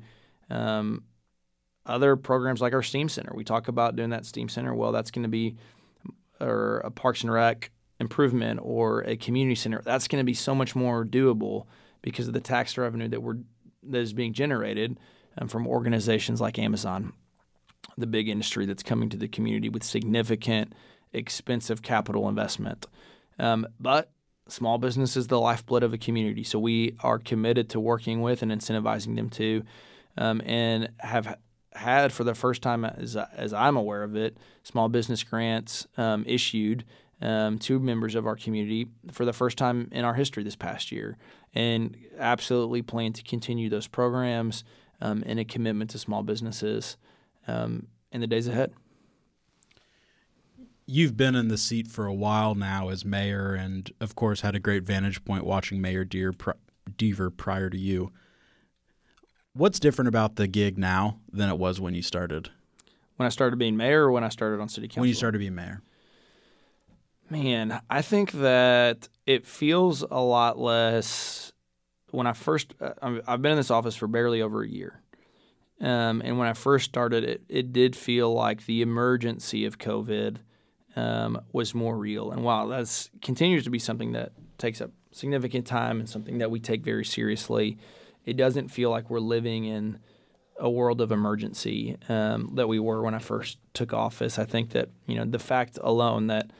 um, 0.51 1.03
other 1.87 2.17
programs 2.17 2.61
like 2.61 2.73
our 2.73 2.83
STEAM 2.83 3.09
Center. 3.09 3.33
We 3.35 3.45
talk 3.45 3.69
about 3.69 3.97
doing 3.97 4.11
that 4.11 4.25
STEAM 4.25 4.49
Center. 4.49 4.75
Well, 4.75 4.93
that's 4.93 5.11
going 5.11 5.25
to 5.25 5.29
be 5.29 5.57
or 6.41 6.79
a 6.79 6.91
Parks 6.91 7.23
and 7.23 7.33
Rec 7.33 7.71
improvement 8.01 8.61
or 8.63 9.03
a 9.03 9.17
community 9.17 9.55
center. 9.55 9.81
That's 9.85 10.09
going 10.09 10.21
to 10.21 10.27
be 10.27 10.35
so 10.35 10.55
much 10.55 10.75
more 10.75 11.05
doable 11.05 11.67
because 12.03 12.27
of 12.29 12.35
the 12.35 12.41
tax 12.41 12.77
revenue 12.77 13.09
that 13.09 13.23
we're 13.23 13.39
that 13.83 13.99
is 13.99 14.13
being 14.13 14.33
generated 14.33 14.99
um, 15.39 15.49
from 15.49 15.67
organizations 15.67 16.41
like 16.41 16.59
Amazon, 16.59 17.13
the 17.97 18.07
big 18.07 18.29
industry 18.29 18.67
that's 18.67 18.83
coming 18.83 19.09
to 19.09 19.17
the 19.17 19.29
community 19.29 19.69
with 19.69 19.83
significant, 19.83 20.73
expensive 21.13 21.83
capital 21.83 22.29
investment. 22.29 22.87
Um, 23.39 23.67
but 23.79 24.11
small 24.49 24.79
business 24.79 25.17
is 25.17 25.29
the 25.29 25.41
lifeblood 25.41 25.83
of 25.83 25.93
a 25.93 25.99
community, 25.99 26.45
so 26.45 26.59
we 26.59 26.97
are 27.01 27.19
committed 27.19 27.69
to 27.71 27.81
working 27.81 28.21
with 28.21 28.43
and 28.43 28.53
incentivizing 28.53 29.17
them 29.17 29.31
to, 29.31 29.65
um, 30.17 30.41
and 30.45 30.91
have 30.99 31.39
had 31.73 32.13
for 32.13 32.25
the 32.25 32.35
first 32.35 32.63
time, 32.63 32.85
as, 32.85 33.17
as 33.17 33.53
I'm 33.53 33.77
aware 33.77 34.03
of 34.03 34.17
it, 34.17 34.37
small 34.63 34.89
business 34.89 35.25
grants 35.25 35.87
um, 35.97 36.25
issued 36.27 36.85
um, 37.21 37.59
to 37.61 37.79
members 37.79 38.15
of 38.15 38.27
our 38.27 38.37
community 38.37 38.87
for 39.11 39.25
the 39.25 39.33
first 39.33 39.57
time 39.57 39.89
in 39.93 40.05
our 40.05 40.15
history 40.15 40.43
this 40.43 40.57
past 40.57 40.93
year, 40.93 41.17
and 41.55 41.97
absolutely 42.19 42.83
plan 42.83 43.13
to 43.15 43.23
continue 43.23 43.69
those 43.69 43.87
programs 43.87 44.63
um, 45.01 45.23
and 45.27 45.41
a 45.41 45.45
commitment 45.45 45.91
to 45.91 45.99
small 45.99 46.23
businesses 46.23 46.97
um, 47.47 47.89
in 48.13 48.21
the 48.21 48.27
days 48.27 48.47
ahead. 48.49 48.73
You've 50.87 51.17
been 51.17 51.35
in 51.35 51.49
the 51.49 51.57
seat 51.57 51.89
for 51.89 52.05
a 52.05 52.13
while 52.13 52.55
now 52.55 52.91
as 52.91 53.05
mayor, 53.05 53.55
and 53.55 53.91
of 54.01 54.15
course 54.15 54.43
had 54.43 54.55
a 54.55 54.61
great 54.61 54.83
vantage 54.83 55.25
point 55.25 55.45
watching 55.45 55.81
Mayor 55.81 56.05
Deer, 56.05 56.33
Deaver 56.33 57.35
prior 57.35 57.71
to 57.71 57.79
you. 57.79 58.13
What's 59.55 59.79
different 59.79 60.09
about 60.09 60.37
the 60.37 60.47
gig 60.47 60.77
now 60.77 61.21
than 61.33 61.49
it 61.49 61.59
was 61.59 61.81
when 61.81 61.95
you 61.95 62.03
started? 62.03 62.51
When 63.17 63.27
I 63.27 63.31
started 63.31 63.57
being 63.59 63.77
mayor, 63.77 64.07
or 64.07 64.13
when 64.13 64.25
I 64.25 64.29
started 64.29 64.61
on 64.61 64.69
city 64.69 64.89
council? 64.89 65.03
When 65.03 65.09
you 65.09 65.15
started 65.15 65.39
being 65.39 65.55
mayor. 65.55 65.81
Man, 67.31 67.81
I 67.89 68.03
think 68.03 68.33
that 68.33 69.09
it 69.25 69.47
feels 69.47 70.03
a 70.03 70.21
lot 70.21 70.59
less. 70.59 71.53
When 72.11 72.27
I 72.27 72.33
first, 72.33 72.75
uh, 72.81 73.21
I've 73.27 73.41
been 73.41 73.53
in 73.53 73.57
this 73.57 73.71
office 73.71 73.97
for 73.97 74.07
barely 74.07 74.43
over 74.43 74.63
a 74.63 74.69
year. 74.69 75.01
Um, 75.81 76.23
and 76.25 76.39
when 76.39 76.49
I 76.49 76.53
first 76.53 76.87
started, 76.87 77.25
it, 77.25 77.43
it 77.49 77.73
did 77.73 77.97
feel 77.97 78.33
like 78.33 78.67
the 78.67 78.81
emergency 78.83 79.67
of 79.67 79.79
COVID 79.79 80.39
um, 80.97 81.41
was 81.53 81.75
more 81.75 81.97
real. 81.97 82.31
And 82.31 82.45
while 82.45 82.69
that 82.69 83.09
continues 83.23 83.65
to 83.65 83.71
be 83.71 83.79
something 83.79 84.13
that 84.13 84.33
takes 84.59 84.81
up 84.81 84.91
significant 85.11 85.67
time 85.67 85.99
and 85.99 86.09
something 86.09 86.39
that 86.39 86.51
we 86.51 86.61
take 86.61 86.85
very 86.85 87.05
seriously, 87.05 87.79
it 88.25 88.37
doesn't 88.37 88.69
feel 88.69 88.91
like 88.91 89.11
we're 89.11 89.21
living 89.21 89.65
in 89.65 89.99
a 90.59 90.71
world 90.71 91.01
of 91.01 91.11
emergency 91.11 91.97
um, 92.09 92.53
that 92.55 92.69
we 92.69 92.79
were 92.79 93.03
when 93.03 93.15
I 93.15 93.19
first 93.19 93.59
took 93.73 93.93
office. 93.93 94.39
I 94.39 94.45
think 94.45 94.71
that 94.71 94.89
you 95.07 95.17
know 95.17 95.25
the 95.25 95.39
fact 95.39 95.79
alone 95.83 96.29
that 96.29 96.51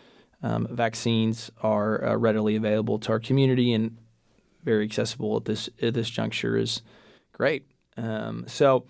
um, 0.43 0.67
vaccines 0.71 1.51
are 1.63 2.05
uh, 2.05 2.17
readily 2.17 2.57
available 2.57 2.99
to 3.01 3.13
our 3.13 3.21
community 3.21 3.73
and 3.73 3.97
very 4.65 4.85
accessible 4.85 5.37
at 5.37 5.45
this 5.45 5.69
at 5.81 5.95
this 5.95 6.11
juncture 6.11 6.57
is 6.57 6.83
great. 7.33 7.67
Um, 7.97 8.45
so 8.49 8.85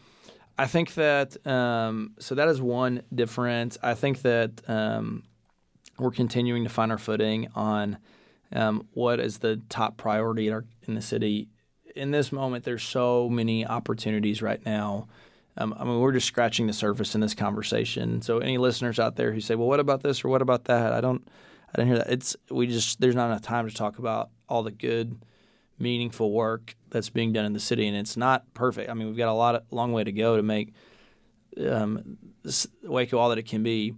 I 0.59 0.67
think 0.67 0.95
that 0.95 1.45
um, 1.47 2.13
so 2.19 2.35
that 2.35 2.49
is 2.49 2.61
one 2.61 3.03
difference. 3.15 3.77
I 3.83 3.95
think 3.95 4.23
that 4.23 4.63
um, 4.69 5.25
we're 5.99 6.11
continuing 6.11 6.65
to 6.65 6.71
find 6.71 6.91
our 6.91 6.99
footing 6.99 7.49
on 7.55 7.99
um, 8.53 8.87
what 8.93 9.21
is 9.21 9.39
the 9.39 9.61
top 9.69 9.97
priority 9.97 10.49
in, 10.49 10.53
our, 10.55 10.65
in 10.87 10.95
the 10.95 11.03
city 11.03 11.49
in 11.95 12.11
this 12.11 12.33
moment, 12.33 12.65
there's 12.65 12.83
so 12.83 13.29
many 13.29 13.67
opportunities 13.67 14.43
right 14.43 14.65
now. 14.65 15.09
Um, 15.57 15.75
I 15.79 15.85
mean, 15.85 16.01
we're 16.01 16.13
just 16.13 16.27
scratching 16.27 16.67
the 16.67 16.73
surface 16.73 17.15
in 17.15 17.21
this 17.21 17.35
conversation. 17.35 18.23
So, 18.23 18.39
any 18.39 18.59
listeners 18.59 18.99
out 18.99 19.17
there 19.17 19.33
who 19.33 19.41
say, 19.41 19.55
"Well, 19.55 19.69
what 19.69 19.81
about 19.81 20.03
this 20.03 20.25
or 20.25 20.29
what 20.29 20.43
about 20.43 20.65
that?" 20.65 20.93
I 20.93 21.01
don't, 21.01 21.27
I 21.73 21.77
didn't 21.77 21.89
hear 21.89 21.99
that. 21.99 22.11
It's 22.11 22.37
we 22.51 22.67
just 22.67 23.01
there's 23.01 23.15
not 23.15 23.27
enough 23.27 23.43
time 23.43 23.69
to 23.69 23.75
talk 23.75 23.99
about 23.99 24.31
all 24.49 24.65
the 24.65 24.73
good, 24.73 25.17
meaningful 25.79 26.33
work 26.33 26.77
that's 26.91 27.11
being 27.11 27.33
done 27.33 27.45
in 27.45 27.53
the 27.53 27.61
city, 27.61 27.87
and 27.87 27.97
it's 27.97 28.17
not 28.17 28.53
perfect. 28.55 28.91
I 28.91 28.95
mean, 28.95 29.09
we've 29.09 29.17
got 29.17 29.29
a 29.29 29.35
lot 29.35 29.55
of 29.55 29.63
long 29.71 29.93
way 29.93 30.05
to 30.05 30.13
go 30.13 30.37
to 30.37 30.43
make 30.43 30.73
um, 31.61 32.19
Waco 32.83 33.19
all 33.19 33.29
that 33.31 33.39
it 33.39 33.47
can 33.47 33.63
be, 33.63 33.95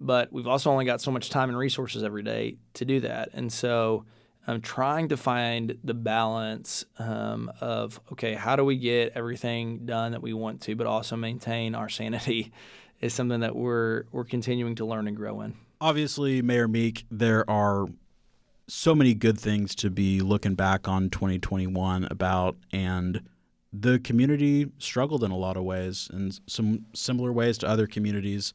but 0.00 0.32
we've 0.32 0.46
also 0.46 0.70
only 0.70 0.84
got 0.84 1.00
so 1.00 1.10
much 1.10 1.30
time 1.30 1.48
and 1.48 1.58
resources 1.58 2.02
every 2.02 2.22
day 2.22 2.56
to 2.74 2.84
do 2.84 3.00
that, 3.00 3.30
and 3.32 3.52
so 3.52 4.04
I'm 4.46 4.60
trying 4.60 5.08
to 5.08 5.16
find 5.16 5.78
the 5.84 5.94
balance 5.94 6.84
um, 6.98 7.52
of 7.60 8.00
okay, 8.12 8.34
how 8.34 8.56
do 8.56 8.64
we 8.64 8.76
get 8.76 9.12
everything 9.14 9.86
done 9.86 10.12
that 10.12 10.22
we 10.22 10.32
want 10.32 10.62
to, 10.62 10.74
but 10.74 10.86
also 10.86 11.16
maintain 11.16 11.74
our 11.74 11.88
sanity 11.88 12.52
is 13.00 13.14
something 13.14 13.40
that 13.40 13.54
we're 13.54 14.04
we're 14.10 14.24
continuing 14.24 14.74
to 14.76 14.84
learn 14.84 15.06
and 15.06 15.16
grow 15.16 15.40
in. 15.42 15.54
Obviously, 15.80 16.42
Mayor 16.42 16.68
Meek, 16.68 17.04
there 17.10 17.48
are 17.48 17.86
so 18.68 18.94
many 18.94 19.14
good 19.14 19.38
things 19.38 19.74
to 19.76 19.90
be 19.90 20.20
looking 20.20 20.54
back 20.54 20.88
on 20.88 21.10
2021 21.10 22.06
about, 22.10 22.56
and 22.72 23.22
the 23.72 23.98
community 23.98 24.70
struggled 24.78 25.24
in 25.24 25.30
a 25.30 25.36
lot 25.36 25.56
of 25.56 25.64
ways, 25.64 26.08
and 26.12 26.38
some 26.46 26.86
similar 26.94 27.32
ways 27.32 27.58
to 27.58 27.68
other 27.68 27.86
communities. 27.86 28.52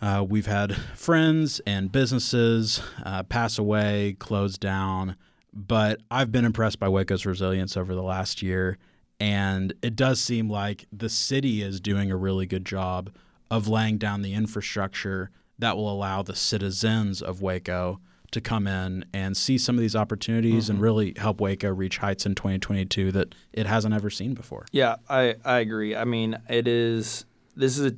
Uh, 0.00 0.24
we've 0.26 0.46
had 0.46 0.74
friends 0.96 1.60
and 1.66 1.92
businesses 1.92 2.82
uh, 3.04 3.22
pass 3.22 3.58
away, 3.58 4.16
close 4.18 4.56
down, 4.56 5.16
but 5.52 6.00
I've 6.10 6.32
been 6.32 6.44
impressed 6.44 6.78
by 6.78 6.88
Waco's 6.88 7.26
resilience 7.26 7.76
over 7.76 7.94
the 7.94 8.02
last 8.02 8.42
year. 8.42 8.78
And 9.18 9.74
it 9.82 9.96
does 9.96 10.18
seem 10.18 10.48
like 10.48 10.86
the 10.90 11.10
city 11.10 11.60
is 11.60 11.80
doing 11.80 12.10
a 12.10 12.16
really 12.16 12.46
good 12.46 12.64
job 12.64 13.10
of 13.50 13.68
laying 13.68 13.98
down 13.98 14.22
the 14.22 14.32
infrastructure 14.32 15.30
that 15.58 15.76
will 15.76 15.92
allow 15.92 16.22
the 16.22 16.34
citizens 16.34 17.20
of 17.20 17.42
Waco 17.42 18.00
to 18.32 18.40
come 18.40 18.66
in 18.66 19.04
and 19.12 19.36
see 19.36 19.58
some 19.58 19.76
of 19.76 19.80
these 19.80 19.96
opportunities 19.96 20.64
mm-hmm. 20.64 20.72
and 20.72 20.80
really 20.80 21.14
help 21.16 21.40
Waco 21.40 21.68
reach 21.70 21.98
heights 21.98 22.26
in 22.26 22.34
2022 22.34 23.12
that 23.12 23.34
it 23.52 23.66
hasn't 23.66 23.94
ever 23.94 24.10
seen 24.10 24.34
before. 24.34 24.66
Yeah, 24.72 24.96
I, 25.08 25.34
I 25.44 25.58
agree. 25.58 25.96
I 25.96 26.04
mean, 26.04 26.38
it 26.48 26.68
is 26.68 27.24
this 27.56 27.78
is 27.78 27.92
a 27.92 27.96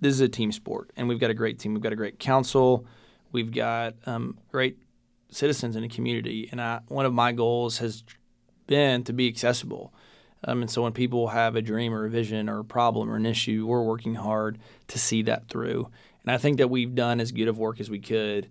this 0.00 0.14
is 0.14 0.20
a 0.20 0.28
team 0.28 0.50
sport, 0.50 0.90
and 0.96 1.08
we've 1.08 1.20
got 1.20 1.30
a 1.30 1.34
great 1.34 1.58
team. 1.58 1.74
We've 1.74 1.82
got 1.82 1.92
a 1.92 1.96
great 1.96 2.18
council. 2.18 2.86
We've 3.30 3.52
got 3.52 3.94
um, 4.04 4.38
great 4.50 4.78
citizens 5.30 5.76
in 5.76 5.82
the 5.82 5.88
community, 5.88 6.48
and 6.50 6.60
I, 6.60 6.80
one 6.88 7.06
of 7.06 7.12
my 7.12 7.32
goals 7.32 7.78
has 7.78 8.02
been 8.66 9.04
to 9.04 9.12
be 9.12 9.28
accessible. 9.28 9.92
Um, 10.44 10.62
and 10.62 10.70
so 10.70 10.82
when 10.82 10.92
people 10.92 11.28
have 11.28 11.54
a 11.54 11.62
dream 11.62 11.94
or 11.94 12.04
a 12.04 12.10
vision 12.10 12.48
or 12.48 12.60
a 12.60 12.64
problem 12.64 13.08
or 13.08 13.16
an 13.16 13.26
issue, 13.26 13.64
we're 13.66 13.82
working 13.82 14.16
hard 14.16 14.58
to 14.88 14.98
see 14.98 15.22
that 15.22 15.48
through. 15.48 15.88
And 16.24 16.32
I 16.32 16.38
think 16.38 16.58
that 16.58 16.68
we've 16.68 16.94
done 16.94 17.20
as 17.20 17.30
good 17.30 17.48
of 17.48 17.58
work 17.58 17.80
as 17.80 17.88
we 17.88 18.00
could 18.00 18.48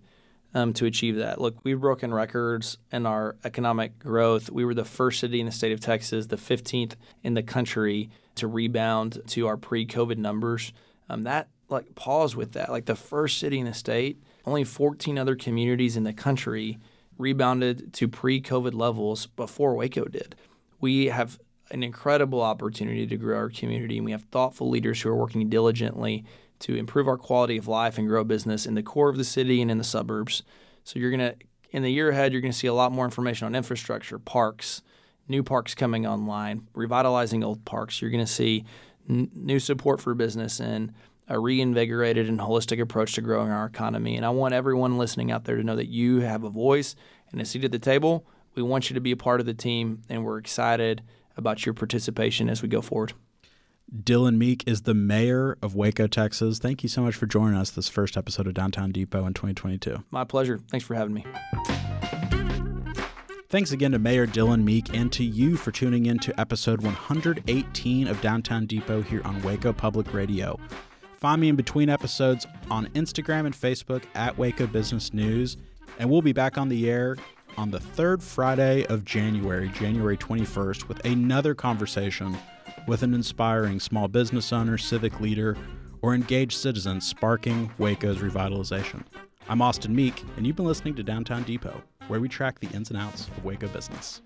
um, 0.54 0.72
to 0.74 0.86
achieve 0.86 1.16
that. 1.16 1.40
Look, 1.40 1.56
we've 1.64 1.80
broken 1.80 2.12
records 2.12 2.78
in 2.90 3.06
our 3.06 3.36
economic 3.44 3.98
growth. 3.98 4.50
We 4.50 4.64
were 4.64 4.74
the 4.74 4.84
first 4.84 5.20
city 5.20 5.40
in 5.40 5.46
the 5.46 5.52
state 5.52 5.72
of 5.72 5.80
Texas, 5.80 6.26
the 6.26 6.36
15th 6.36 6.94
in 7.22 7.34
the 7.34 7.42
country 7.42 8.10
to 8.34 8.46
rebound 8.46 9.22
to 9.28 9.46
our 9.46 9.56
pre-COVID 9.56 10.16
numbers 10.16 10.72
um, 11.12 11.22
that 11.22 11.48
like 11.68 11.94
pause 11.94 12.36
with 12.36 12.52
that. 12.52 12.70
Like 12.70 12.86
the 12.86 12.96
first 12.96 13.38
city 13.38 13.58
in 13.58 13.66
the 13.66 13.74
state, 13.74 14.22
only 14.44 14.64
14 14.64 15.18
other 15.18 15.36
communities 15.36 15.96
in 15.96 16.04
the 16.04 16.12
country 16.12 16.78
rebounded 17.18 17.92
to 17.94 18.08
pre-COVID 18.08 18.74
levels 18.74 19.26
before 19.26 19.74
Waco 19.74 20.04
did. 20.06 20.34
We 20.80 21.06
have 21.06 21.38
an 21.70 21.82
incredible 21.82 22.42
opportunity 22.42 23.06
to 23.06 23.16
grow 23.16 23.36
our 23.36 23.48
community, 23.48 23.96
and 23.96 24.04
we 24.04 24.12
have 24.12 24.24
thoughtful 24.24 24.68
leaders 24.68 25.00
who 25.00 25.08
are 25.08 25.16
working 25.16 25.48
diligently 25.48 26.24
to 26.62 26.76
improve 26.76 27.08
our 27.08 27.18
quality 27.18 27.56
of 27.56 27.68
life 27.68 27.98
and 27.98 28.08
grow 28.08 28.24
business 28.24 28.66
in 28.66 28.74
the 28.74 28.82
core 28.82 29.08
of 29.08 29.16
the 29.16 29.24
city 29.24 29.60
and 29.60 29.70
in 29.70 29.78
the 29.78 29.84
suburbs. 29.84 30.42
So 30.84 30.98
you're 30.98 31.10
gonna 31.10 31.34
in 31.70 31.82
the 31.82 31.90
year 31.92 32.10
ahead, 32.10 32.32
you're 32.32 32.40
gonna 32.40 32.52
see 32.52 32.66
a 32.66 32.74
lot 32.74 32.92
more 32.92 33.04
information 33.04 33.46
on 33.46 33.54
infrastructure, 33.54 34.18
parks, 34.18 34.82
new 35.28 35.42
parks 35.42 35.74
coming 35.74 36.06
online, 36.06 36.68
revitalizing 36.74 37.42
old 37.42 37.64
parks. 37.64 38.00
You're 38.00 38.10
gonna 38.10 38.26
see 38.26 38.64
n- 39.08 39.30
new 39.34 39.58
support 39.58 40.00
for 40.00 40.14
business 40.14 40.60
and 40.60 40.92
a 41.28 41.38
reinvigorated 41.38 42.28
and 42.28 42.40
holistic 42.40 42.80
approach 42.80 43.14
to 43.14 43.20
growing 43.20 43.50
our 43.50 43.66
economy. 43.66 44.16
And 44.16 44.26
I 44.26 44.30
want 44.30 44.54
everyone 44.54 44.98
listening 44.98 45.30
out 45.30 45.44
there 45.44 45.56
to 45.56 45.64
know 45.64 45.76
that 45.76 45.88
you 45.88 46.20
have 46.20 46.44
a 46.44 46.50
voice 46.50 46.94
and 47.30 47.40
a 47.40 47.44
seat 47.44 47.64
at 47.64 47.72
the 47.72 47.78
table. 47.78 48.26
We 48.54 48.62
want 48.62 48.90
you 48.90 48.94
to 48.94 49.00
be 49.00 49.12
a 49.12 49.16
part 49.16 49.40
of 49.40 49.46
the 49.46 49.54
team, 49.54 50.02
and 50.08 50.24
we're 50.24 50.38
excited 50.38 51.02
about 51.36 51.64
your 51.64 51.72
participation 51.72 52.50
as 52.50 52.60
we 52.60 52.68
go 52.68 52.82
forward. 52.82 53.14
Dillon 53.92 54.38
Meek 54.38 54.64
is 54.66 54.82
the 54.82 54.94
mayor 54.94 55.58
of 55.60 55.74
Waco, 55.74 56.06
Texas. 56.06 56.58
Thank 56.58 56.82
you 56.82 56.88
so 56.88 57.02
much 57.02 57.14
for 57.14 57.26
joining 57.26 57.58
us 57.58 57.70
this 57.70 57.90
first 57.90 58.16
episode 58.16 58.46
of 58.46 58.54
Downtown 58.54 58.90
Depot 58.90 59.26
in 59.26 59.34
2022. 59.34 60.02
My 60.10 60.24
pleasure. 60.24 60.58
Thanks 60.70 60.86
for 60.86 60.94
having 60.94 61.12
me. 61.12 61.26
Thanks 63.50 63.70
again 63.70 63.92
to 63.92 63.98
Mayor 63.98 64.24
Dillon 64.24 64.64
Meek 64.64 64.96
and 64.96 65.12
to 65.12 65.22
you 65.22 65.58
for 65.58 65.72
tuning 65.72 66.06
in 66.06 66.18
to 66.20 66.40
episode 66.40 66.80
118 66.80 68.08
of 68.08 68.18
Downtown 68.22 68.64
Depot 68.64 69.02
here 69.02 69.20
on 69.26 69.42
Waco 69.42 69.74
Public 69.74 70.14
Radio. 70.14 70.58
Find 71.18 71.38
me 71.38 71.50
in 71.50 71.56
between 71.56 71.90
episodes 71.90 72.46
on 72.70 72.86
Instagram 72.94 73.44
and 73.44 73.54
Facebook 73.54 74.04
at 74.14 74.38
Waco 74.38 74.66
Business 74.66 75.12
News, 75.12 75.58
and 75.98 76.08
we'll 76.08 76.22
be 76.22 76.32
back 76.32 76.56
on 76.56 76.70
the 76.70 76.90
air 76.90 77.18
on 77.58 77.70
the 77.70 77.78
third 77.80 78.22
Friday 78.22 78.86
of 78.86 79.04
January, 79.04 79.68
January 79.68 80.16
21st, 80.16 80.88
with 80.88 81.04
another 81.04 81.54
conversation 81.54 82.38
with 82.86 83.02
an 83.02 83.14
inspiring 83.14 83.78
small 83.78 84.08
business 84.08 84.52
owner, 84.52 84.76
civic 84.76 85.20
leader, 85.20 85.56
or 86.02 86.14
engaged 86.14 86.58
citizen 86.58 87.00
sparking 87.00 87.70
Waco's 87.78 88.18
revitalization. 88.18 89.04
I'm 89.48 89.62
Austin 89.62 89.94
Meek, 89.94 90.22
and 90.36 90.46
you've 90.46 90.56
been 90.56 90.66
listening 90.66 90.94
to 90.96 91.02
Downtown 91.02 91.42
Depot, 91.44 91.82
where 92.08 92.20
we 92.20 92.28
track 92.28 92.58
the 92.60 92.68
ins 92.68 92.90
and 92.90 92.98
outs 92.98 93.28
of 93.28 93.44
Waco 93.44 93.68
business. 93.68 94.22